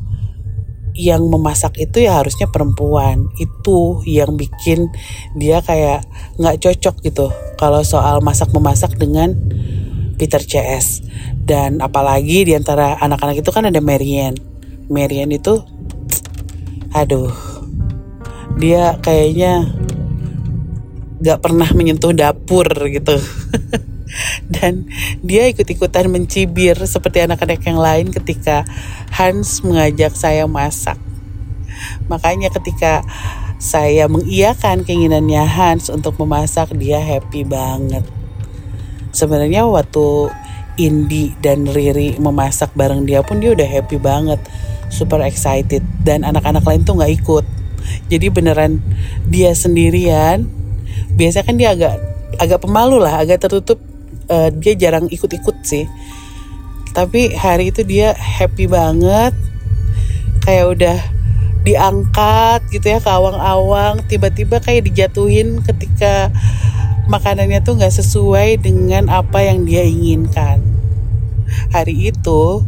yang 0.96 1.28
memasak 1.28 1.76
itu 1.76 2.08
ya 2.08 2.20
harusnya 2.20 2.48
perempuan 2.48 3.28
itu 3.36 4.00
yang 4.08 4.32
bikin 4.32 4.88
dia 5.36 5.60
kayak 5.60 6.08
nggak 6.40 6.56
cocok 6.56 7.04
gitu 7.04 7.28
kalau 7.60 7.84
soal 7.84 8.24
masak 8.24 8.48
memasak 8.56 8.96
dengan 8.96 9.36
Peter 10.16 10.40
CS 10.40 11.04
dan 11.46 11.84
apalagi 11.84 12.48
di 12.48 12.52
antara 12.56 12.96
anak-anak 12.98 13.40
itu 13.40 13.50
kan 13.52 13.68
ada 13.68 13.78
Marian 13.78 14.34
Marian 14.88 15.30
itu 15.30 15.62
aduh 16.96 17.32
dia 18.56 18.96
kayaknya 19.04 19.68
gak 21.20 21.40
pernah 21.44 21.68
menyentuh 21.72 22.12
dapur 22.12 22.68
gitu. 22.88 23.16
Dan 24.54 24.88
dia 25.20 25.50
ikut-ikutan 25.50 26.08
mencibir 26.08 26.78
seperti 26.88 27.26
anak-anak 27.26 27.60
yang 27.66 27.80
lain 27.80 28.06
ketika 28.14 28.64
Hans 29.12 29.60
mengajak 29.60 30.16
saya 30.16 30.48
masak. 30.48 30.96
Makanya 32.08 32.48
ketika 32.48 33.04
saya 33.60 34.08
mengiyakan 34.08 34.84
keinginannya 34.84 35.44
Hans 35.44 35.92
untuk 35.92 36.16
memasak 36.20 36.72
dia 36.76 37.00
happy 37.00 37.44
banget 37.44 38.04
sebenarnya 39.16 39.64
waktu 39.64 40.28
Indi 40.76 41.32
dan 41.40 41.64
Riri 41.64 42.20
memasak 42.20 42.76
bareng 42.76 43.08
dia 43.08 43.24
pun 43.24 43.40
dia 43.40 43.56
udah 43.56 43.64
happy 43.64 43.96
banget 43.96 44.36
super 44.92 45.24
excited. 45.24 45.80
Dan 46.04 46.22
anak-anak 46.22 46.62
lain 46.62 46.84
tuh 46.84 47.00
nggak 47.00 47.12
ikut. 47.24 47.44
Jadi 48.12 48.26
beneran 48.28 48.84
dia 49.24 49.56
sendirian. 49.56 50.44
Biasa 51.16 51.48
kan 51.48 51.56
dia 51.56 51.72
agak 51.72 51.96
agak 52.36 52.60
pemalu 52.60 53.00
lah 53.00 53.24
agak 53.24 53.40
tertutup. 53.40 53.80
Uh, 54.26 54.50
dia 54.52 54.74
jarang 54.76 55.08
ikut-ikut 55.08 55.56
sih. 55.64 55.86
Tapi 56.92 57.32
hari 57.32 57.72
itu 57.72 57.80
dia 57.86 58.12
happy 58.12 58.68
banget. 58.68 59.32
Kayak 60.44 60.66
udah 60.76 60.98
diangkat 61.66 62.60
gitu 62.70 62.86
ya 62.90 62.98
ke 63.00 63.10
awang-awang. 63.10 64.04
Tiba-tiba 64.06 64.60
kayak 64.60 64.86
dijatuhin 64.92 65.62
ketika 65.64 66.30
makanannya 67.06 67.62
tuh 67.62 67.78
nggak 67.78 67.94
sesuai 67.94 68.62
dengan 68.62 69.06
apa 69.10 69.46
yang 69.46 69.62
dia 69.62 69.86
inginkan. 69.86 70.62
Hari 71.70 72.10
itu, 72.10 72.66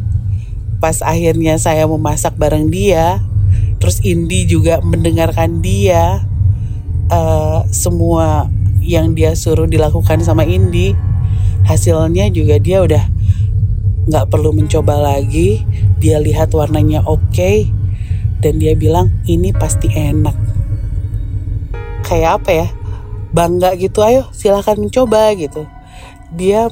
pas 0.79 1.03
akhirnya 1.03 1.59
saya 1.59 1.87
memasak 1.91 2.39
bareng 2.39 2.71
dia, 2.71 3.19
terus 3.83 3.99
Indi 4.07 4.47
juga 4.47 4.79
mendengarkan 4.79 5.59
dia, 5.59 6.23
uh, 7.11 7.67
semua 7.75 8.47
yang 8.79 9.13
dia 9.19 9.35
suruh 9.35 9.67
dilakukan 9.67 10.23
sama 10.23 10.47
Indi, 10.47 10.95
hasilnya 11.67 12.31
juga 12.31 12.63
dia 12.63 12.81
udah 12.81 13.05
nggak 14.09 14.27
perlu 14.31 14.55
mencoba 14.55 14.97
lagi. 14.97 15.67
Dia 15.99 16.23
lihat 16.23 16.55
warnanya 16.55 17.03
oke, 17.03 17.35
okay, 17.35 17.67
dan 18.39 18.63
dia 18.63 18.79
bilang 18.79 19.11
ini 19.27 19.51
pasti 19.51 19.91
enak. 19.91 20.39
Kayak 22.07 22.41
apa 22.41 22.51
ya? 22.55 22.69
Bangga 23.39 23.79
gitu 23.79 24.03
ayo 24.03 24.27
silahkan 24.35 24.75
mencoba 24.75 25.31
gitu. 25.39 25.63
Dia 26.35 26.67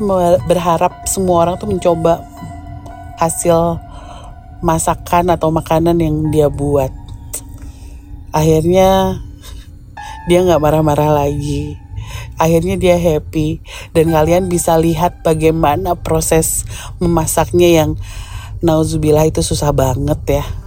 berharap 0.51 1.07
semua 1.07 1.47
orang 1.47 1.63
tuh 1.63 1.71
mencoba 1.71 2.27
hasil 3.23 3.79
masakan 4.59 5.31
atau 5.31 5.55
makanan 5.55 6.03
yang 6.03 6.35
dia 6.35 6.51
buat. 6.51 6.91
Akhirnya 8.35 9.23
dia 10.27 10.43
nggak 10.43 10.59
marah-marah 10.59 11.25
lagi. 11.25 11.79
Akhirnya 12.37 12.75
dia 12.77 12.99
happy. 12.99 13.63
Dan 13.95 14.13
kalian 14.13 14.51
bisa 14.51 14.75
lihat 14.77 15.23
bagaimana 15.23 15.95
proses 15.95 16.67
memasaknya 16.99 17.71
yang 17.71 17.91
nauzubillah 18.61 19.25
itu 19.31 19.41
susah 19.41 19.73
banget 19.73 20.43
ya 20.43 20.66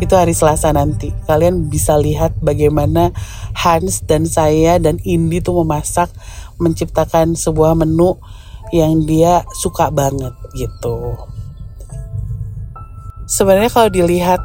itu 0.00 0.16
hari 0.16 0.32
Selasa 0.32 0.72
nanti. 0.72 1.12
Kalian 1.28 1.68
bisa 1.68 2.00
lihat 2.00 2.34
bagaimana 2.40 3.12
Hans 3.52 4.02
dan 4.08 4.24
saya 4.24 4.80
dan 4.80 4.96
Indi 5.04 5.44
tuh 5.44 5.60
memasak, 5.60 6.08
menciptakan 6.56 7.36
sebuah 7.36 7.76
menu 7.76 8.16
yang 8.72 9.04
dia 9.04 9.44
suka 9.60 9.92
banget 9.92 10.32
gitu. 10.56 11.14
Sebenarnya 13.28 13.70
kalau 13.70 13.90
dilihat 13.92 14.40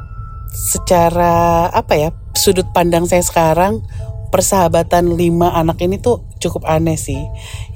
secara 0.51 1.67
apa 1.71 1.93
ya 1.97 2.09
sudut 2.35 2.69
pandang 2.71 3.09
saya 3.09 3.23
sekarang 3.25 3.81
persahabatan 4.29 5.15
lima 5.15 5.55
anak 5.55 5.79
ini 5.81 5.97
tuh 5.97 6.27
cukup 6.43 6.67
aneh 6.67 6.99
sih. 6.99 7.19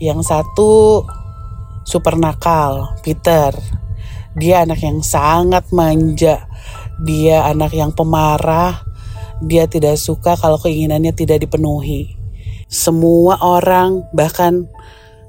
Yang 0.03 0.27
satu 0.27 1.01
super 1.87 2.19
nakal, 2.19 2.99
Peter. 2.99 3.55
Dia 4.37 4.67
anak 4.67 4.83
yang 4.83 5.01
sangat 5.01 5.71
manja 5.73 6.48
dia 6.99 7.47
anak 7.47 7.71
yang 7.71 7.95
pemarah, 7.95 8.83
dia 9.39 9.71
tidak 9.71 9.95
suka 9.95 10.35
kalau 10.35 10.59
keinginannya 10.59 11.15
tidak 11.15 11.47
dipenuhi. 11.47 12.19
Semua 12.67 13.39
orang, 13.39 14.03
bahkan 14.11 14.67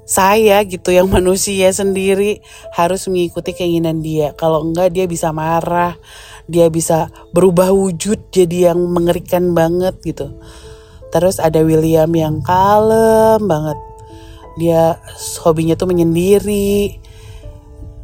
saya 0.03 0.67
gitu 0.67 0.91
yang 0.91 1.07
manusia 1.15 1.71
sendiri 1.71 2.43
harus 2.75 3.07
mengikuti 3.07 3.55
keinginan 3.55 4.03
dia. 4.03 4.35
Kalau 4.35 4.67
enggak 4.67 4.91
dia 4.91 5.07
bisa 5.07 5.31
marah, 5.31 5.95
dia 6.51 6.67
bisa 6.67 7.09
berubah 7.31 7.71
wujud 7.71 8.35
jadi 8.35 8.75
yang 8.75 8.83
mengerikan 8.91 9.55
banget 9.55 9.95
gitu. 10.03 10.35
Terus 11.15 11.39
ada 11.39 11.63
William 11.63 12.11
yang 12.11 12.43
kalem 12.43 13.47
banget. 13.47 13.79
Dia 14.59 14.99
hobinya 15.43 15.75
tuh 15.79 15.91
menyendiri. 15.91 16.99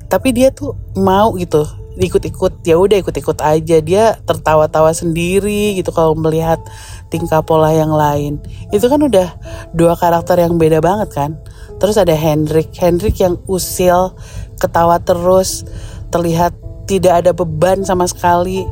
Tapi 0.07 0.31
dia 0.31 0.55
tuh 0.55 0.79
mau 0.95 1.35
gitu 1.35 1.86
ikut-ikut 1.97 2.61
ya 2.69 2.77
udah 2.77 3.01
ikut-ikut 3.01 3.41
aja. 3.41 3.77
Dia 3.81 4.21
tertawa-tawa 4.29 4.93
sendiri 4.93 5.77
gitu 5.81 5.89
kalau 5.93 6.13
melihat 6.13 6.61
tingkah 7.09 7.41
pola 7.41 7.73
yang 7.73 7.93
lain. 7.93 8.37
Itu 8.71 8.93
kan 8.93 9.01
udah 9.01 9.33
dua 9.73 9.97
karakter 9.97 10.37
yang 10.45 10.61
beda 10.61 10.85
banget 10.85 11.09
kan. 11.13 11.31
Terus 11.81 11.97
ada 11.97 12.13
Hendrik. 12.13 12.73
Hendrik 12.77 13.17
yang 13.21 13.41
usil 13.49 14.13
ketawa 14.61 15.01
terus 15.01 15.65
terlihat 16.13 16.53
tidak 16.85 17.25
ada 17.25 17.31
beban 17.33 17.83
sama 17.83 18.05
sekali. 18.05 18.69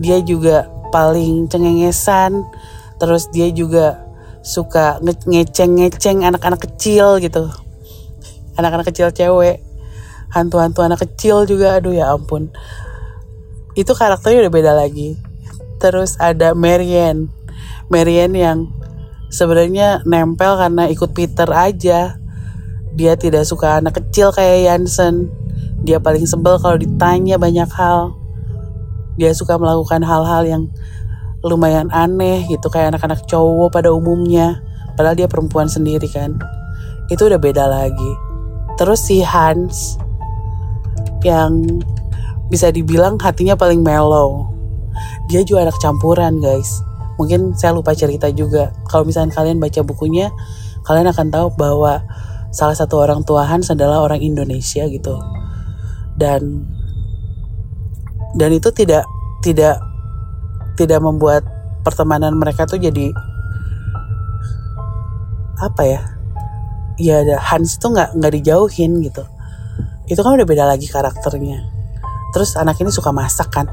Dia 0.00 0.24
juga 0.24 0.68
paling 0.90 1.52
cengengesan. 1.52 2.40
Terus 2.96 3.28
dia 3.34 3.52
juga 3.52 4.00
suka 4.42 4.98
ngeceng-ngeceng 5.04 6.24
anak-anak 6.24 6.64
kecil 6.66 7.20
gitu. 7.20 7.52
Anak-anak 8.56 8.92
kecil 8.92 9.08
cewek 9.12 9.71
hantu-hantu 10.32 10.80
anak 10.82 11.04
kecil 11.04 11.44
juga 11.44 11.78
aduh 11.78 11.92
ya 11.92 12.10
ampun. 12.10 12.48
Itu 13.76 13.92
karakternya 13.92 14.48
udah 14.48 14.52
beda 14.52 14.72
lagi. 14.72 15.14
Terus 15.78 16.16
ada 16.18 16.56
Marian 16.56 17.28
Marian 17.92 18.32
yang 18.32 18.72
sebenarnya 19.28 20.00
nempel 20.08 20.56
karena 20.56 20.88
ikut 20.88 21.12
Peter 21.12 21.48
aja. 21.52 22.16
Dia 22.92 23.16
tidak 23.16 23.44
suka 23.48 23.80
anak 23.80 24.00
kecil 24.00 24.32
kayak 24.32 24.68
Yansen 24.68 25.32
dia 25.82 25.98
paling 25.98 26.22
sebel 26.24 26.62
kalau 26.62 26.78
ditanya 26.78 27.36
banyak 27.36 27.66
hal. 27.74 28.14
Dia 29.18 29.34
suka 29.34 29.58
melakukan 29.58 30.06
hal-hal 30.06 30.42
yang 30.46 30.62
lumayan 31.42 31.90
aneh 31.90 32.46
gitu 32.46 32.70
kayak 32.70 32.94
anak-anak 32.94 33.26
cowok 33.26 33.74
pada 33.74 33.90
umumnya. 33.90 34.62
Padahal 34.94 35.18
dia 35.18 35.26
perempuan 35.26 35.66
sendiri 35.66 36.06
kan. 36.06 36.38
Itu 37.10 37.26
udah 37.26 37.40
beda 37.42 37.66
lagi. 37.66 38.12
Terus 38.78 39.02
si 39.04 39.20
Hans 39.26 39.98
yang 41.22 41.82
bisa 42.52 42.68
dibilang 42.68 43.16
hatinya 43.16 43.56
paling 43.56 43.80
mellow. 43.80 44.52
Dia 45.32 45.40
juga 45.46 45.70
anak 45.70 45.80
campuran 45.80 46.42
guys. 46.42 46.84
Mungkin 47.16 47.56
saya 47.56 47.72
lupa 47.72 47.96
cerita 47.96 48.28
juga. 48.28 48.74
Kalau 48.90 49.08
misalnya 49.08 49.32
kalian 49.32 49.56
baca 49.56 49.80
bukunya 49.80 50.28
kalian 50.84 51.08
akan 51.08 51.32
tahu 51.32 51.46
bahwa 51.54 52.02
salah 52.52 52.76
satu 52.76 53.00
orang 53.00 53.24
tua 53.24 53.46
Hans 53.48 53.72
adalah 53.72 54.04
orang 54.04 54.20
Indonesia 54.20 54.84
gitu. 54.84 55.16
Dan 56.18 56.68
dan 58.36 58.50
itu 58.52 58.68
tidak 58.74 59.08
tidak 59.40 59.80
tidak 60.76 61.00
membuat 61.00 61.46
pertemanan 61.86 62.36
mereka 62.36 62.68
tuh 62.68 62.76
jadi 62.76 63.08
apa 65.62 65.82
ya? 65.86 66.00
Ya 67.00 67.24
Hans 67.40 67.80
itu 67.80 67.86
nggak 67.88 68.18
nggak 68.18 68.32
dijauhin 68.36 69.00
gitu 69.00 69.24
itu 70.10 70.18
kan 70.18 70.34
udah 70.34 70.46
beda 70.46 70.64
lagi 70.66 70.90
karakternya. 70.90 71.62
Terus 72.32 72.56
anak 72.56 72.80
ini 72.80 72.90
suka 72.90 73.12
masak 73.12 73.52
kan? 73.52 73.68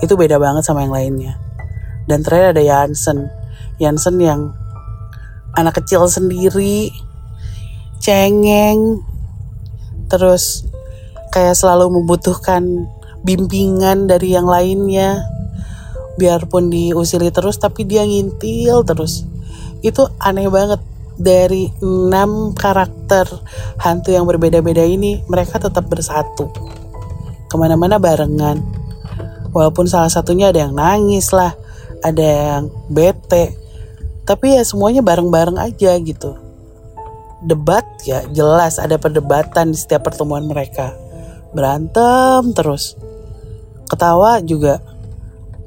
Itu 0.00 0.16
beda 0.16 0.40
banget 0.40 0.66
sama 0.66 0.82
yang 0.82 0.94
lainnya. 0.94 1.38
Dan 2.06 2.22
terakhir 2.22 2.56
ada 2.56 2.62
Jansen 2.62 3.28
Jansen 3.76 4.16
yang 4.16 4.56
anak 5.52 5.84
kecil 5.84 6.08
sendiri 6.08 6.88
cengeng 8.00 9.04
terus 10.08 10.64
kayak 11.28 11.58
selalu 11.58 12.00
membutuhkan 12.00 12.88
bimbingan 13.20 14.08
dari 14.08 14.32
yang 14.32 14.48
lainnya. 14.48 15.28
Biarpun 16.16 16.72
diusili 16.72 17.28
terus 17.28 17.60
tapi 17.60 17.84
dia 17.84 18.00
ngintil 18.08 18.80
terus. 18.88 19.28
Itu 19.84 20.08
aneh 20.16 20.48
banget 20.48 20.80
dari 21.16 21.72
enam 21.80 22.52
karakter 22.52 23.24
hantu 23.80 24.12
yang 24.12 24.28
berbeda-beda 24.28 24.84
ini 24.84 25.24
mereka 25.26 25.56
tetap 25.60 25.88
bersatu. 25.88 26.48
Ke 27.48 27.54
mana-mana 27.56 27.96
barengan. 27.96 28.60
Walaupun 29.50 29.88
salah 29.88 30.12
satunya 30.12 30.52
ada 30.52 30.68
yang 30.68 30.76
nangis 30.76 31.32
lah 31.32 31.56
ada 32.04 32.22
yang 32.60 32.64
bete 32.92 33.66
tapi 34.26 34.58
ya 34.58 34.66
semuanya 34.66 35.06
bareng-bareng 35.06 35.54
aja 35.54 35.94
gitu. 36.02 36.34
Debat 37.46 37.86
ya 38.02 38.26
jelas 38.34 38.82
ada 38.82 38.98
perdebatan 38.98 39.70
di 39.70 39.78
setiap 39.78 40.10
pertemuan 40.10 40.42
mereka. 40.50 40.98
Berantem 41.54 42.50
terus. 42.50 42.98
Ketawa 43.86 44.42
juga. 44.42 44.82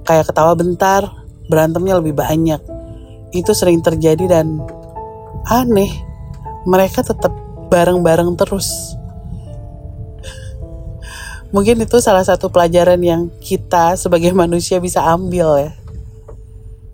Kayak 0.04 0.36
ketawa 0.36 0.60
bentar 0.60 1.08
berantemnya 1.48 2.04
lebih 2.04 2.20
banyak. 2.20 2.60
Itu 3.32 3.56
sering 3.56 3.80
terjadi 3.80 4.28
dan 4.28 4.60
aneh. 5.48 5.92
Mereka 6.68 7.06
tetap 7.06 7.32
bareng-bareng 7.70 8.36
terus. 8.36 8.98
Mungkin 11.50 11.82
itu 11.82 11.98
salah 11.98 12.22
satu 12.22 12.54
pelajaran 12.54 13.02
yang 13.02 13.34
kita 13.42 13.98
sebagai 13.98 14.30
manusia 14.38 14.78
bisa 14.78 15.02
ambil 15.02 15.58
ya. 15.58 15.72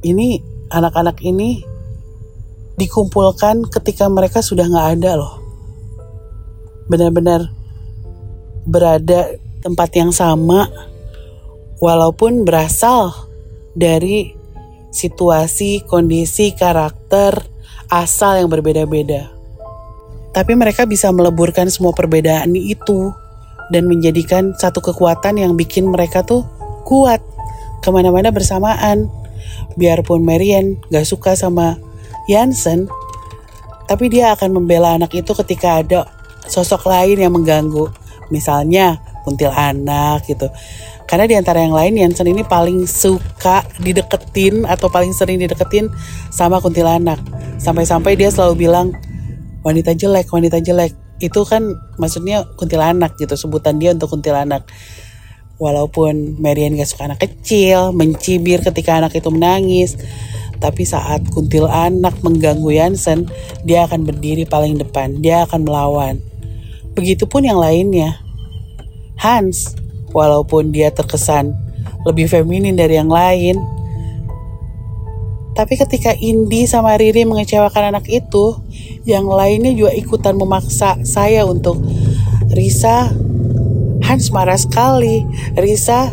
Ini 0.06 0.40
anak-anak 0.72 1.20
ini 1.28 1.60
dikumpulkan 2.80 3.68
ketika 3.68 4.08
mereka 4.08 4.40
sudah 4.40 4.64
nggak 4.68 4.90
ada 5.00 5.12
loh. 5.20 5.36
Benar-benar 6.88 7.52
berada 8.64 9.36
tempat 9.60 9.90
yang 9.98 10.16
sama 10.16 10.72
walaupun 11.84 12.48
berasal 12.48 13.12
dari 13.76 14.32
situasi, 14.96 15.84
kondisi, 15.84 16.56
karakter, 16.56 17.55
asal 17.90 18.42
yang 18.42 18.50
berbeda-beda. 18.50 19.30
Tapi 20.36 20.52
mereka 20.58 20.84
bisa 20.84 21.12
meleburkan 21.16 21.72
semua 21.72 21.96
perbedaan 21.96 22.52
itu 22.56 23.16
dan 23.72 23.88
menjadikan 23.88 24.52
satu 24.54 24.84
kekuatan 24.84 25.40
yang 25.40 25.56
bikin 25.56 25.88
mereka 25.88 26.22
tuh 26.22 26.44
kuat 26.84 27.24
ke 27.80 27.90
mana-mana 27.90 28.30
bersamaan. 28.30 29.08
Biarpun 29.80 30.24
Marian 30.24 30.80
gak 30.92 31.08
suka 31.08 31.36
sama 31.36 31.80
Jansen, 32.28 32.90
tapi 33.86 34.10
dia 34.10 34.34
akan 34.34 34.60
membela 34.60 34.98
anak 34.98 35.14
itu 35.14 35.32
ketika 35.46 35.84
ada 35.84 36.10
sosok 36.50 36.90
lain 36.90 37.22
yang 37.22 37.34
mengganggu. 37.34 37.90
Misalnya 38.34 38.98
kuntilanak 39.26 40.26
gitu. 40.26 40.50
Karena 41.06 41.30
di 41.30 41.36
antara 41.38 41.62
yang 41.62 41.78
lain 41.78 42.02
Jansen 42.02 42.34
ini 42.34 42.42
paling 42.42 42.90
suka 42.90 43.62
dideketin 43.78 44.66
atau 44.66 44.90
paling 44.90 45.14
sering 45.14 45.38
dideketin 45.38 45.90
sama 46.34 46.58
kuntilanak. 46.58 47.22
Sampai-sampai 47.62 48.18
dia 48.18 48.34
selalu 48.34 48.66
bilang 48.66 48.90
wanita 49.62 49.94
jelek, 49.94 50.34
wanita 50.34 50.58
jelek. 50.62 50.98
Itu 51.22 51.46
kan 51.46 51.78
maksudnya 52.02 52.44
kuntilanak 52.58 53.16
gitu 53.22 53.38
sebutan 53.38 53.78
dia 53.78 53.94
untuk 53.94 54.18
kuntilanak. 54.18 54.66
Walaupun 55.56 56.42
Marian 56.42 56.76
gak 56.76 56.90
suka 56.90 57.08
anak 57.08 57.24
kecil 57.24 57.96
mencibir 57.96 58.60
ketika 58.60 59.00
anak 59.00 59.16
itu 59.16 59.32
menangis 59.32 59.96
tapi 60.60 60.84
saat 60.84 61.24
kuntilanak 61.32 62.20
mengganggu 62.20 62.76
Yansen 62.76 63.28
dia 63.64 63.88
akan 63.88 64.04
berdiri 64.04 64.44
paling 64.44 64.76
depan 64.82 65.22
dia 65.22 65.46
akan 65.48 65.64
melawan. 65.64 66.20
Begitupun 66.98 67.48
yang 67.48 67.60
lainnya. 67.62 68.20
Hans 69.16 69.85
walaupun 70.16 70.72
dia 70.72 70.88
terkesan 70.96 71.52
lebih 72.08 72.32
feminin 72.32 72.80
dari 72.80 72.96
yang 72.96 73.12
lain 73.12 73.60
tapi 75.56 75.80
ketika 75.80 76.12
Indi 76.20 76.68
sama 76.68 77.00
Riri 77.00 77.24
mengecewakan 77.24 77.96
anak 77.96 78.12
itu, 78.12 78.60
yang 79.08 79.24
lainnya 79.24 79.72
juga 79.72 79.96
ikutan 79.96 80.36
memaksa 80.36 81.00
saya 81.08 81.48
untuk 81.48 81.80
Risa, 82.52 83.16
Hans 84.04 84.36
marah 84.36 84.60
sekali. 84.60 85.24
Risa, 85.56 86.12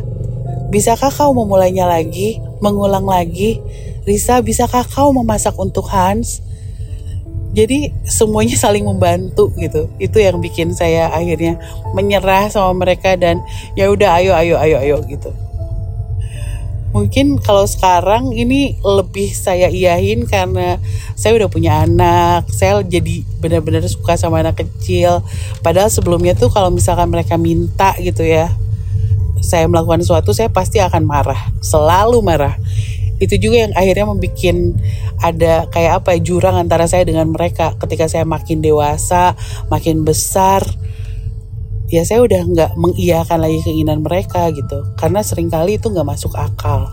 bisakah 0.70 1.10
kau 1.10 1.34
memulainya 1.34 1.90
lagi, 1.90 2.38
mengulang 2.62 3.02
lagi? 3.02 3.58
Risa, 4.06 4.38
bisakah 4.46 4.86
kau 4.86 5.10
memasak 5.10 5.58
untuk 5.58 5.90
Hans? 5.90 6.38
Jadi 7.52 7.92
semuanya 8.08 8.56
saling 8.56 8.88
membantu 8.88 9.52
gitu. 9.60 9.92
Itu 10.00 10.16
yang 10.20 10.40
bikin 10.40 10.72
saya 10.72 11.12
akhirnya 11.12 11.60
menyerah 11.92 12.48
sama 12.48 12.72
mereka 12.72 13.12
dan 13.20 13.44
ya 13.76 13.92
udah 13.92 14.20
ayo 14.20 14.32
ayo 14.32 14.56
ayo 14.56 14.76
ayo 14.80 14.96
gitu. 15.04 15.28
Mungkin 16.92 17.40
kalau 17.40 17.64
sekarang 17.64 18.36
ini 18.36 18.76
lebih 18.84 19.32
saya 19.32 19.72
iyahin 19.72 20.28
karena 20.28 20.76
saya 21.16 21.40
udah 21.40 21.48
punya 21.48 21.88
anak 21.88 22.44
saya 22.52 22.84
jadi 22.84 23.24
benar-benar 23.40 23.84
suka 23.88 24.16
sama 24.16 24.44
anak 24.44 24.60
kecil. 24.60 25.24
Padahal 25.64 25.88
sebelumnya 25.88 26.36
tuh 26.36 26.52
kalau 26.52 26.68
misalkan 26.68 27.08
mereka 27.08 27.40
minta 27.40 27.96
gitu 28.00 28.24
ya 28.24 28.52
saya 29.42 29.66
melakukan 29.66 30.00
sesuatu 30.00 30.30
saya 30.30 30.48
pasti 30.48 30.78
akan 30.78 31.02
marah 31.02 31.50
selalu 31.58 32.22
marah 32.22 32.54
itu 33.22 33.38
juga 33.38 33.62
yang 33.62 33.72
akhirnya 33.78 34.10
membuat 34.10 34.34
ada 35.22 35.70
kayak 35.70 35.92
apa 36.02 36.18
ya, 36.18 36.20
jurang 36.26 36.58
antara 36.58 36.90
saya 36.90 37.06
dengan 37.06 37.30
mereka. 37.30 37.78
Ketika 37.78 38.10
saya 38.10 38.26
makin 38.26 38.58
dewasa 38.58 39.38
makin 39.70 40.02
besar 40.02 40.66
ya 41.92 42.02
saya 42.08 42.24
udah 42.24 42.42
nggak 42.48 42.72
mengiyakan 42.74 43.38
lagi 43.38 43.62
keinginan 43.62 44.02
mereka 44.02 44.50
gitu. 44.50 44.82
Karena 44.98 45.22
sering 45.22 45.46
kali 45.46 45.78
itu 45.78 45.86
nggak 45.86 46.08
masuk 46.08 46.34
akal. 46.34 46.90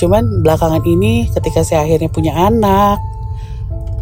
Cuman 0.00 0.40
belakangan 0.40 0.80
ini 0.88 1.28
ketika 1.28 1.60
saya 1.60 1.84
akhirnya 1.84 2.08
punya 2.08 2.32
anak 2.32 2.96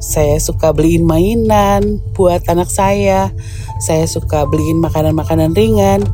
saya 0.04 0.36
suka 0.36 0.76
beliin 0.76 1.08
mainan 1.08 1.96
buat 2.12 2.44
anak 2.44 2.68
saya. 2.68 3.32
Saya 3.80 4.04
suka 4.04 4.44
beliin 4.44 4.78
makanan-makanan 4.84 5.56
ringan 5.56 6.04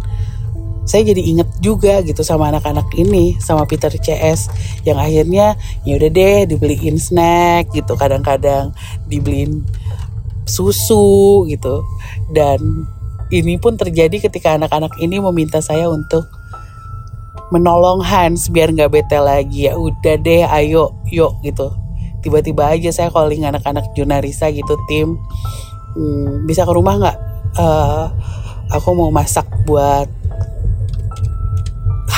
saya 0.89 1.13
jadi 1.13 1.23
inget 1.23 1.49
juga 1.61 2.01
gitu 2.03 2.25
sama 2.25 2.49
anak-anak 2.51 2.89
ini 2.97 3.37
sama 3.39 3.69
Peter 3.69 3.93
CS 3.93 4.51
yang 4.83 4.97
akhirnya 4.97 5.55
ya 5.87 6.01
udah 6.01 6.11
deh 6.11 6.39
dibeliin 6.49 6.97
snack 6.97 7.71
gitu. 7.77 7.95
Kadang-kadang 7.95 8.75
dibeliin 9.07 9.63
susu 10.49 11.47
gitu. 11.47 11.85
Dan 12.33 12.89
ini 13.31 13.61
pun 13.61 13.79
terjadi 13.79 14.31
ketika 14.31 14.59
anak-anak 14.59 14.91
ini 14.99 15.23
meminta 15.23 15.63
saya 15.63 15.87
untuk 15.87 16.27
menolong 17.55 18.03
Hans 18.03 18.51
biar 18.51 18.75
nggak 18.75 18.91
bete 18.91 19.19
lagi. 19.21 19.71
Ya 19.71 19.79
udah 19.79 20.17
deh 20.19 20.43
ayo 20.49 20.97
yuk 21.07 21.39
gitu. 21.47 21.71
Tiba-tiba 22.21 22.69
aja 22.77 22.91
saya 22.93 23.09
calling 23.09 23.49
anak-anak 23.49 23.97
Junarisa 23.97 24.53
gitu 24.53 24.77
tim 24.91 25.17
hmm, 25.97 26.45
bisa 26.45 26.67
ke 26.67 26.73
rumah 26.73 26.99
nggak? 27.01 27.19
Uh, 27.59 28.07
aku 28.71 28.95
mau 28.95 29.11
masak 29.11 29.47
buat 29.67 30.07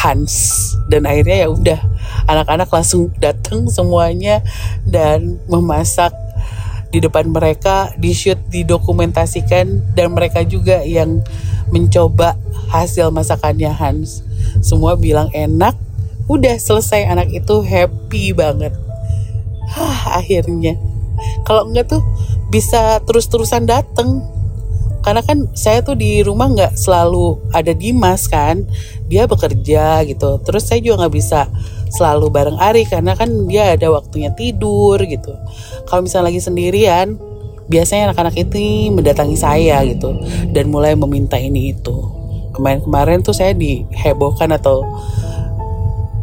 Hans. 0.02 0.58
Dan 0.90 1.06
akhirnya 1.06 1.46
ya 1.46 1.48
udah 1.48 1.80
anak-anak 2.26 2.68
langsung 2.68 3.14
datang 3.22 3.70
semuanya 3.70 4.42
dan 4.82 5.38
memasak 5.46 6.10
di 6.92 7.00
depan 7.00 7.32
mereka 7.32 7.88
di 7.96 8.12
shoot 8.12 8.36
didokumentasikan 8.52 9.96
dan 9.96 10.12
mereka 10.12 10.44
juga 10.44 10.84
yang 10.84 11.24
mencoba 11.72 12.36
hasil 12.68 13.08
masakannya 13.14 13.72
Hans. 13.72 14.26
Semua 14.60 14.98
bilang 14.98 15.32
enak 15.32 15.78
udah 16.26 16.58
selesai 16.58 17.08
anak 17.08 17.32
itu 17.32 17.64
happy 17.64 18.36
banget. 18.36 18.74
Hah, 19.72 20.20
akhirnya. 20.20 20.76
Kalau 21.48 21.70
enggak 21.70 21.96
tuh 21.96 22.02
bisa 22.52 23.00
terus-terusan 23.08 23.64
dateng 23.64 24.20
karena 25.02 25.20
kan 25.26 25.50
saya 25.58 25.82
tuh 25.82 25.98
di 25.98 26.22
rumah 26.22 26.46
nggak 26.50 26.78
selalu 26.78 27.42
ada 27.50 27.74
Dimas 27.74 28.30
kan. 28.30 28.62
Dia 29.10 29.26
bekerja 29.26 30.06
gitu. 30.06 30.38
Terus 30.46 30.62
saya 30.64 30.78
juga 30.78 31.04
nggak 31.04 31.14
bisa 31.14 31.50
selalu 31.92 32.32
bareng 32.32 32.56
Ari 32.56 32.88
karena 32.88 33.12
kan 33.12 33.28
dia 33.50 33.74
ada 33.74 33.90
waktunya 33.92 34.32
tidur 34.32 34.96
gitu. 35.02 35.34
Kalau 35.90 36.06
misalnya 36.06 36.32
lagi 36.32 36.40
sendirian 36.40 37.18
biasanya 37.66 38.10
anak-anak 38.10 38.34
itu 38.38 38.90
mendatangi 38.94 39.36
saya 39.36 39.82
gitu 39.84 40.16
dan 40.54 40.70
mulai 40.70 40.94
meminta 40.94 41.36
ini 41.36 41.74
itu. 41.74 41.94
Kemarin-kemarin 42.52 43.24
tuh 43.24 43.34
saya 43.34 43.56
dihebohkan 43.56 44.52
atau 44.54 44.84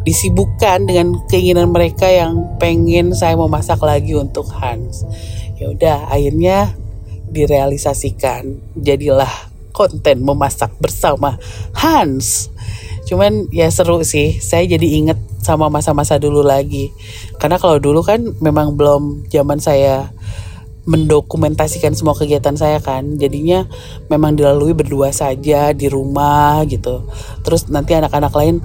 disibukkan 0.06 0.88
dengan 0.88 1.20
keinginan 1.28 1.68
mereka 1.68 2.08
yang 2.08 2.56
pengen 2.56 3.12
saya 3.12 3.36
memasak 3.36 3.78
lagi 3.84 4.16
untuk 4.16 4.48
Hans. 4.48 5.04
Ya 5.60 5.68
udah 5.70 6.08
akhirnya 6.08 6.72
direalisasikan 7.30 8.58
jadilah 8.76 9.30
konten 9.70 10.20
memasak 10.20 10.74
bersama 10.82 11.38
Hans. 11.72 12.50
Cuman 13.06 13.48
ya 13.50 13.70
seru 13.72 14.02
sih 14.04 14.38
saya 14.38 14.66
jadi 14.66 14.86
inget 15.02 15.18
sama 15.40 15.72
masa-masa 15.72 16.20
dulu 16.20 16.44
lagi. 16.44 16.92
Karena 17.40 17.56
kalau 17.56 17.80
dulu 17.80 18.04
kan 18.04 18.22
memang 18.38 18.76
belum 18.76 19.26
zaman 19.30 19.58
saya 19.58 20.12
mendokumentasikan 20.84 21.94
semua 21.96 22.14
kegiatan 22.18 22.54
saya 22.54 22.78
kan. 22.82 23.16
Jadinya 23.16 23.66
memang 24.12 24.36
dilalui 24.36 24.76
berdua 24.76 25.10
saja 25.14 25.72
di 25.72 25.86
rumah 25.88 26.62
gitu. 26.68 27.08
Terus 27.46 27.70
nanti 27.72 27.96
anak-anak 27.96 28.34
lain 28.36 28.60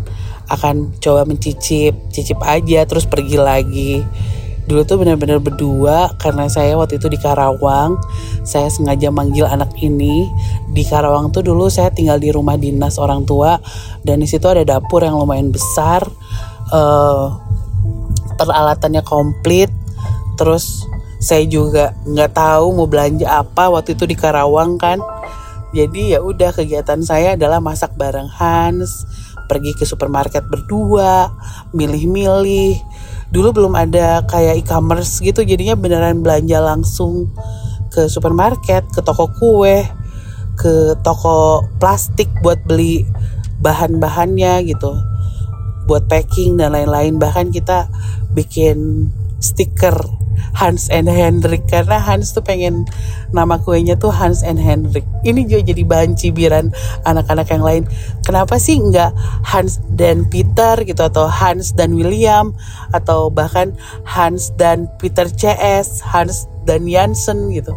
akan 0.45 0.93
coba 1.01 1.25
mencicip 1.25 1.93
cicip 2.13 2.37
aja 2.45 2.85
terus 2.85 3.09
pergi 3.09 3.37
lagi 3.41 3.93
dulu 4.65 4.81
tuh 4.85 4.97
benar-benar 5.01 5.37
berdua 5.37 6.13
karena 6.17 6.49
saya 6.49 6.73
waktu 6.77 6.97
itu 6.97 7.09
di 7.09 7.17
Karawang. 7.21 7.97
Saya 8.45 8.69
sengaja 8.69 9.09
manggil 9.13 9.45
anak 9.45 9.73
ini. 9.81 10.29
Di 10.69 10.83
Karawang 10.85 11.29
tuh 11.29 11.45
dulu 11.45 11.69
saya 11.69 11.93
tinggal 11.93 12.17
di 12.17 12.33
rumah 12.33 12.57
dinas 12.57 12.97
orang 12.97 13.25
tua 13.25 13.61
dan 14.01 14.21
di 14.21 14.27
situ 14.29 14.45
ada 14.49 14.65
dapur 14.65 15.05
yang 15.05 15.17
lumayan 15.17 15.53
besar. 15.53 16.05
Uh, 16.73 17.37
peralatannya 18.35 19.05
komplit. 19.05 19.69
Terus 20.35 20.83
saya 21.21 21.45
juga 21.47 21.95
nggak 22.03 22.35
tahu 22.35 22.75
mau 22.75 22.89
belanja 22.89 23.25
apa 23.29 23.71
waktu 23.71 23.93
itu 23.93 24.09
di 24.09 24.17
Karawang 24.17 24.81
kan. 24.81 24.99
Jadi 25.75 26.15
ya 26.15 26.23
udah 26.23 26.55
kegiatan 26.55 27.03
saya 27.03 27.35
adalah 27.35 27.59
masak 27.59 27.93
bareng 27.99 28.31
Hans 28.31 29.03
pergi 29.45 29.77
ke 29.77 29.85
supermarket 29.85 30.45
berdua 30.49 31.29
milih-milih 31.71 32.81
dulu 33.33 33.61
belum 33.61 33.73
ada 33.73 34.23
kayak 34.29 34.65
e-commerce 34.65 35.21
gitu 35.21 35.41
jadinya 35.41 35.73
beneran 35.77 36.21
belanja 36.21 36.61
langsung 36.61 37.33
ke 37.89 38.05
supermarket 38.11 38.85
ke 38.91 39.01
toko 39.01 39.31
kue 39.33 39.85
ke 40.55 40.95
toko 41.03 41.65
plastik 41.79 42.31
buat 42.39 42.63
beli 42.63 43.03
bahan-bahannya 43.59 44.67
gitu 44.67 44.95
buat 45.85 46.09
packing 46.09 46.57
dan 46.57 46.73
lain-lain. 46.73 47.21
Bahkan 47.21 47.53
kita 47.53 47.87
bikin 48.33 49.09
stiker 49.39 50.24
Hans 50.55 50.87
and 50.91 51.07
Hendrik 51.11 51.67
karena 51.67 51.99
Hans 51.99 52.31
tuh 52.31 52.41
pengen 52.41 52.87
nama 53.35 53.59
kuenya 53.59 53.99
tuh 53.99 54.11
Hans 54.13 54.41
and 54.41 54.61
Hendrik. 54.61 55.03
Ini 55.25 55.45
juga 55.47 55.71
jadi 55.71 55.83
bahan 55.83 56.13
cibiran 56.15 56.71
anak-anak 57.03 57.47
yang 57.51 57.63
lain. 57.63 57.83
Kenapa 58.23 58.55
sih 58.57 58.79
nggak 58.79 59.11
Hans 59.43 59.83
dan 59.91 60.27
Peter 60.27 60.79
gitu 60.83 61.01
atau 61.01 61.27
Hans 61.27 61.75
dan 61.75 61.95
William 61.95 62.55
atau 62.95 63.27
bahkan 63.29 63.75
Hans 64.07 64.51
dan 64.55 64.87
Peter 65.01 65.27
CS, 65.27 66.01
Hans 66.03 66.47
dan 66.63 66.87
Jansen 66.89 67.51
gitu. 67.51 67.75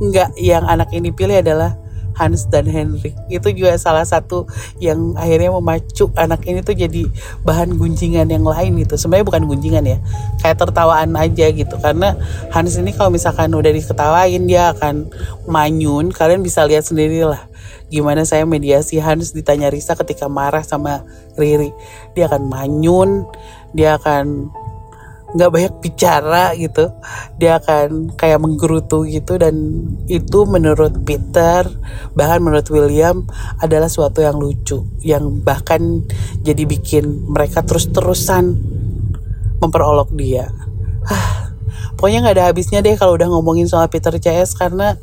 Nggak 0.00 0.36
yang 0.40 0.64
anak 0.64 0.88
ini 0.96 1.12
pilih 1.12 1.40
adalah 1.44 1.76
Hans 2.20 2.44
dan 2.52 2.68
Henry. 2.68 3.16
Itu 3.32 3.48
juga 3.56 3.72
salah 3.80 4.04
satu 4.04 4.44
yang 4.76 5.16
akhirnya 5.16 5.56
memacu 5.56 6.12
anak 6.20 6.44
ini 6.44 6.60
tuh 6.60 6.76
jadi 6.76 7.08
bahan 7.40 7.80
gunjingan 7.80 8.28
yang 8.28 8.44
lain 8.44 8.76
gitu. 8.84 9.00
Sebenarnya 9.00 9.24
bukan 9.24 9.48
gunjingan 9.48 9.84
ya 9.88 9.98
kayak 10.44 10.60
tertawaan 10.60 11.16
aja 11.16 11.48
gitu. 11.48 11.80
Karena 11.80 12.12
Hans 12.52 12.76
ini 12.76 12.92
kalau 12.92 13.08
misalkan 13.08 13.48
udah 13.56 13.72
diketawain 13.72 14.44
dia 14.44 14.76
akan 14.76 15.08
manyun. 15.48 16.12
Kalian 16.12 16.44
bisa 16.44 16.68
lihat 16.68 16.84
sendiri 16.84 17.24
lah 17.24 17.48
gimana 17.90 18.22
saya 18.22 18.46
mediasi 18.46 19.02
Hans 19.02 19.34
ditanya 19.34 19.66
Risa 19.66 19.98
ketika 19.98 20.30
marah 20.30 20.62
sama 20.62 21.02
Riri. 21.34 21.74
Dia 22.14 22.30
akan 22.30 22.46
manyun 22.46 23.26
dia 23.70 23.98
akan 23.98 24.50
nggak 25.34 25.50
banyak 25.50 25.74
bicara 25.82 26.54
gitu. 26.58 26.90
Dia 27.38 27.62
akan 27.62 28.14
kayak 28.18 28.42
menggerutu 28.42 29.06
gitu 29.06 29.38
dan 29.38 29.54
itu 30.10 30.38
menurut 30.46 31.02
Peter 31.06 31.66
bahkan 32.14 32.42
menurut 32.42 32.66
William 32.70 33.26
adalah 33.62 33.86
suatu 33.86 34.22
yang 34.22 34.38
lucu 34.38 34.82
yang 35.02 35.42
bahkan 35.42 36.04
jadi 36.42 36.66
bikin 36.66 37.30
mereka 37.30 37.62
terus-terusan 37.62 38.58
memperolok 39.60 40.10
dia. 40.16 40.48
Ah, 41.06 41.52
pokoknya 41.94 42.24
nggak 42.26 42.36
ada 42.36 42.46
habisnya 42.50 42.80
deh 42.80 42.96
kalau 42.96 43.14
udah 43.16 43.28
ngomongin 43.28 43.68
soal 43.68 43.86
Peter 43.92 44.12
CS 44.16 44.56
karena 44.56 44.96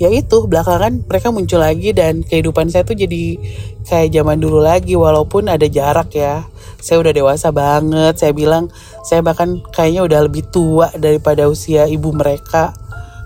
ya 0.00 0.08
itu 0.08 0.48
belakangan 0.48 1.04
mereka 1.04 1.28
muncul 1.28 1.60
lagi 1.60 1.92
dan 1.92 2.24
kehidupan 2.24 2.72
saya 2.72 2.88
tuh 2.88 2.96
jadi 2.96 3.36
kayak 3.84 4.16
zaman 4.16 4.40
dulu 4.40 4.64
lagi 4.64 4.96
walaupun 4.96 5.52
ada 5.52 5.68
jarak 5.68 6.16
ya 6.16 6.48
saya 6.80 6.98
udah 7.00 7.12
dewasa 7.12 7.52
banget. 7.52 8.16
Saya 8.16 8.32
bilang 8.32 8.72
saya 9.04 9.20
bahkan 9.20 9.60
kayaknya 9.70 10.02
udah 10.04 10.20
lebih 10.26 10.48
tua 10.48 10.88
daripada 10.96 11.46
usia 11.46 11.84
ibu 11.86 12.10
mereka 12.10 12.72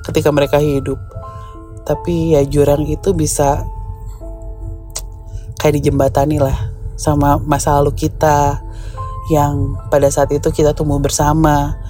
ketika 0.05 0.35
mereka 0.35 0.59
hidup. 0.59 0.99
Tapi 1.87 2.35
ya 2.35 2.43
jurang 2.45 2.85
itu 2.85 3.14
bisa 3.14 3.62
kayak 5.62 5.81
dijembatani 5.81 6.43
lah 6.43 6.75
sama 6.95 7.40
masa 7.40 7.79
lalu 7.81 7.97
kita 7.97 8.61
yang 9.33 9.79
pada 9.88 10.12
saat 10.12 10.29
itu 10.37 10.53
kita 10.53 10.77
tumbuh 10.77 11.01
bersama 11.01 11.81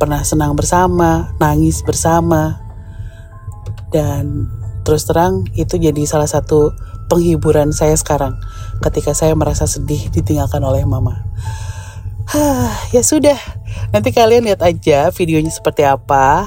pernah 0.00 0.24
senang 0.24 0.56
bersama 0.56 1.36
nangis 1.36 1.84
bersama. 1.84 2.56
Dan 3.90 4.48
terus 4.86 5.04
terang 5.04 5.44
itu 5.58 5.76
jadi 5.76 6.00
salah 6.06 6.30
satu 6.30 6.72
penghiburan 7.10 7.74
saya 7.74 7.98
sekarang 7.98 8.38
ketika 8.78 9.12
saya 9.12 9.34
merasa 9.34 9.66
sedih 9.66 10.08
ditinggalkan 10.14 10.62
oleh 10.62 10.86
mama. 10.86 11.26
Hah, 12.30 12.70
ya 12.94 13.02
sudah. 13.02 13.36
Nanti 13.90 14.14
kalian 14.14 14.46
lihat 14.46 14.62
aja 14.62 15.10
videonya 15.10 15.50
seperti 15.50 15.82
apa. 15.82 16.46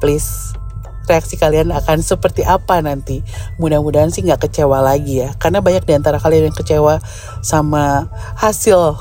Please 0.00 0.56
reaksi 1.04 1.36
kalian 1.36 1.76
akan 1.76 2.00
seperti 2.00 2.40
apa 2.48 2.80
nanti. 2.80 3.20
Mudah-mudahan 3.60 4.08
sih 4.08 4.24
nggak 4.24 4.48
kecewa 4.48 4.80
lagi 4.80 5.20
ya. 5.20 5.36
Karena 5.36 5.60
banyak 5.60 5.84
di 5.84 5.92
antara 5.92 6.16
kalian 6.16 6.48
yang 6.48 6.56
kecewa 6.56 7.04
sama 7.44 8.08
hasil 8.40 8.96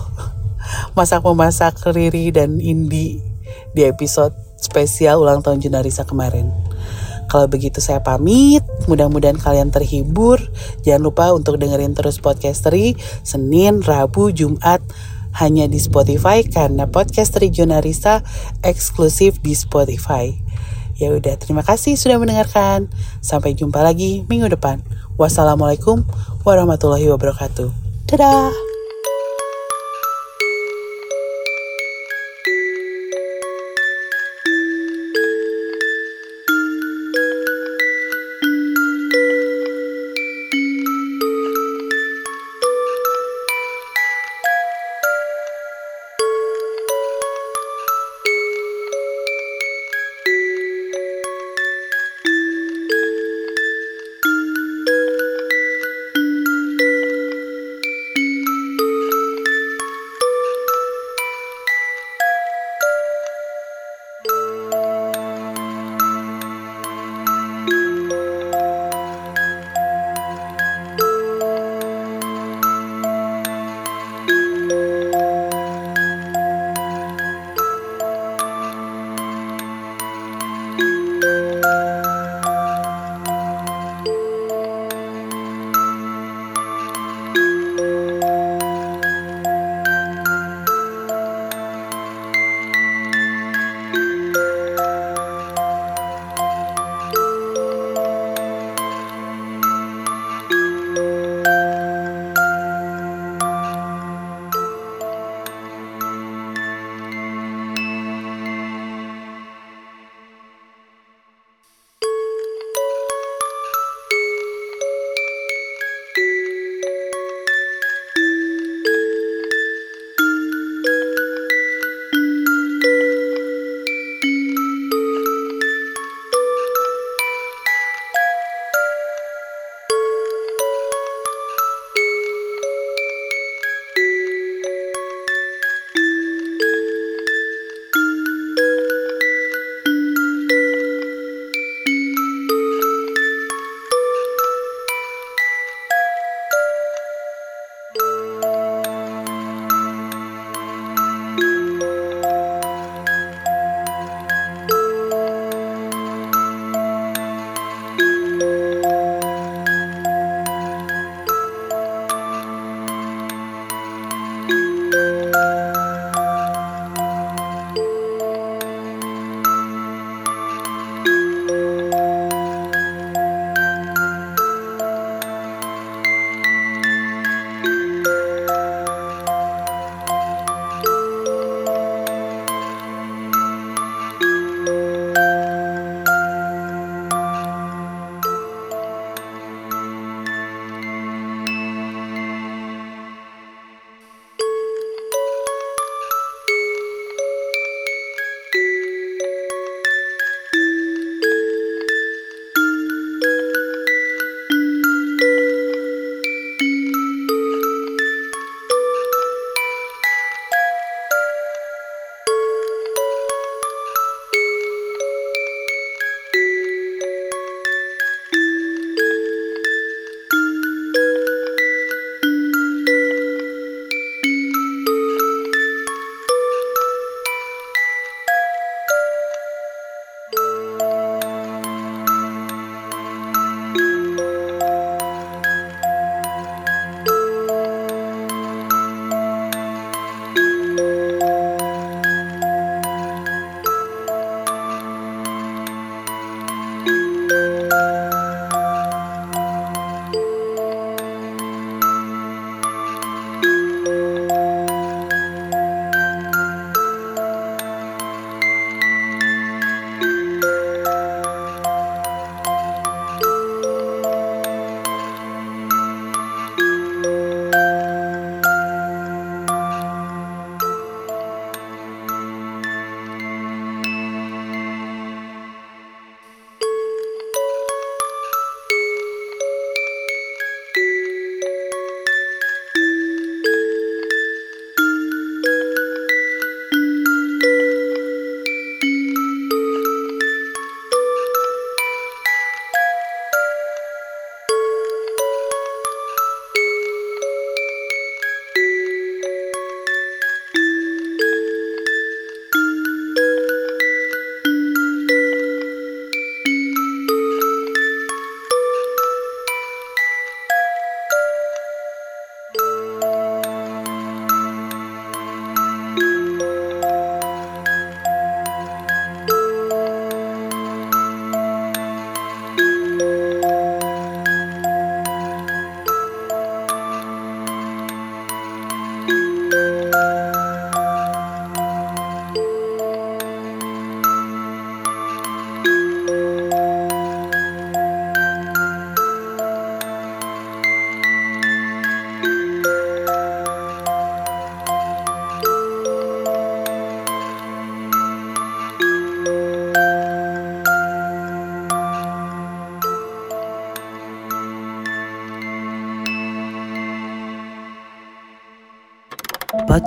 masak-memasak 0.99 1.79
Riri 1.95 2.35
dan 2.35 2.59
Indi 2.59 3.23
di 3.71 3.81
episode 3.87 4.35
spesial 4.59 5.23
ulang 5.23 5.39
tahun 5.39 5.63
Junarisa 5.63 6.03
kemarin. 6.03 6.68
Kalau 7.29 7.45
begitu 7.45 7.77
saya 7.77 8.01
pamit, 8.01 8.65
mudah-mudahan 8.89 9.37
kalian 9.37 9.69
terhibur. 9.69 10.41
Jangan 10.81 11.01
lupa 11.05 11.25
untuk 11.29 11.61
dengerin 11.61 11.93
terus 11.93 12.17
podcasteri 12.17 12.97
Senin, 13.21 13.85
Rabu, 13.85 14.33
Jumat 14.33 14.81
hanya 15.37 15.69
di 15.69 15.77
Spotify 15.77 16.41
karena 16.41 16.89
podcast 16.89 17.37
Regionalisa 17.37 18.25
eksklusif 18.65 19.37
di 19.45 19.53
Spotify. 19.53 20.33
Ya 20.99 21.15
udah, 21.15 21.39
terima 21.39 21.63
kasih 21.63 21.95
sudah 21.95 22.19
mendengarkan. 22.19 22.91
Sampai 23.23 23.55
jumpa 23.55 23.79
lagi 23.79 24.27
minggu 24.27 24.51
depan. 24.51 24.83
Wassalamualaikum 25.15 26.03
warahmatullahi 26.43 27.07
wabarakatuh. 27.07 27.71
Dadah. 28.09 28.68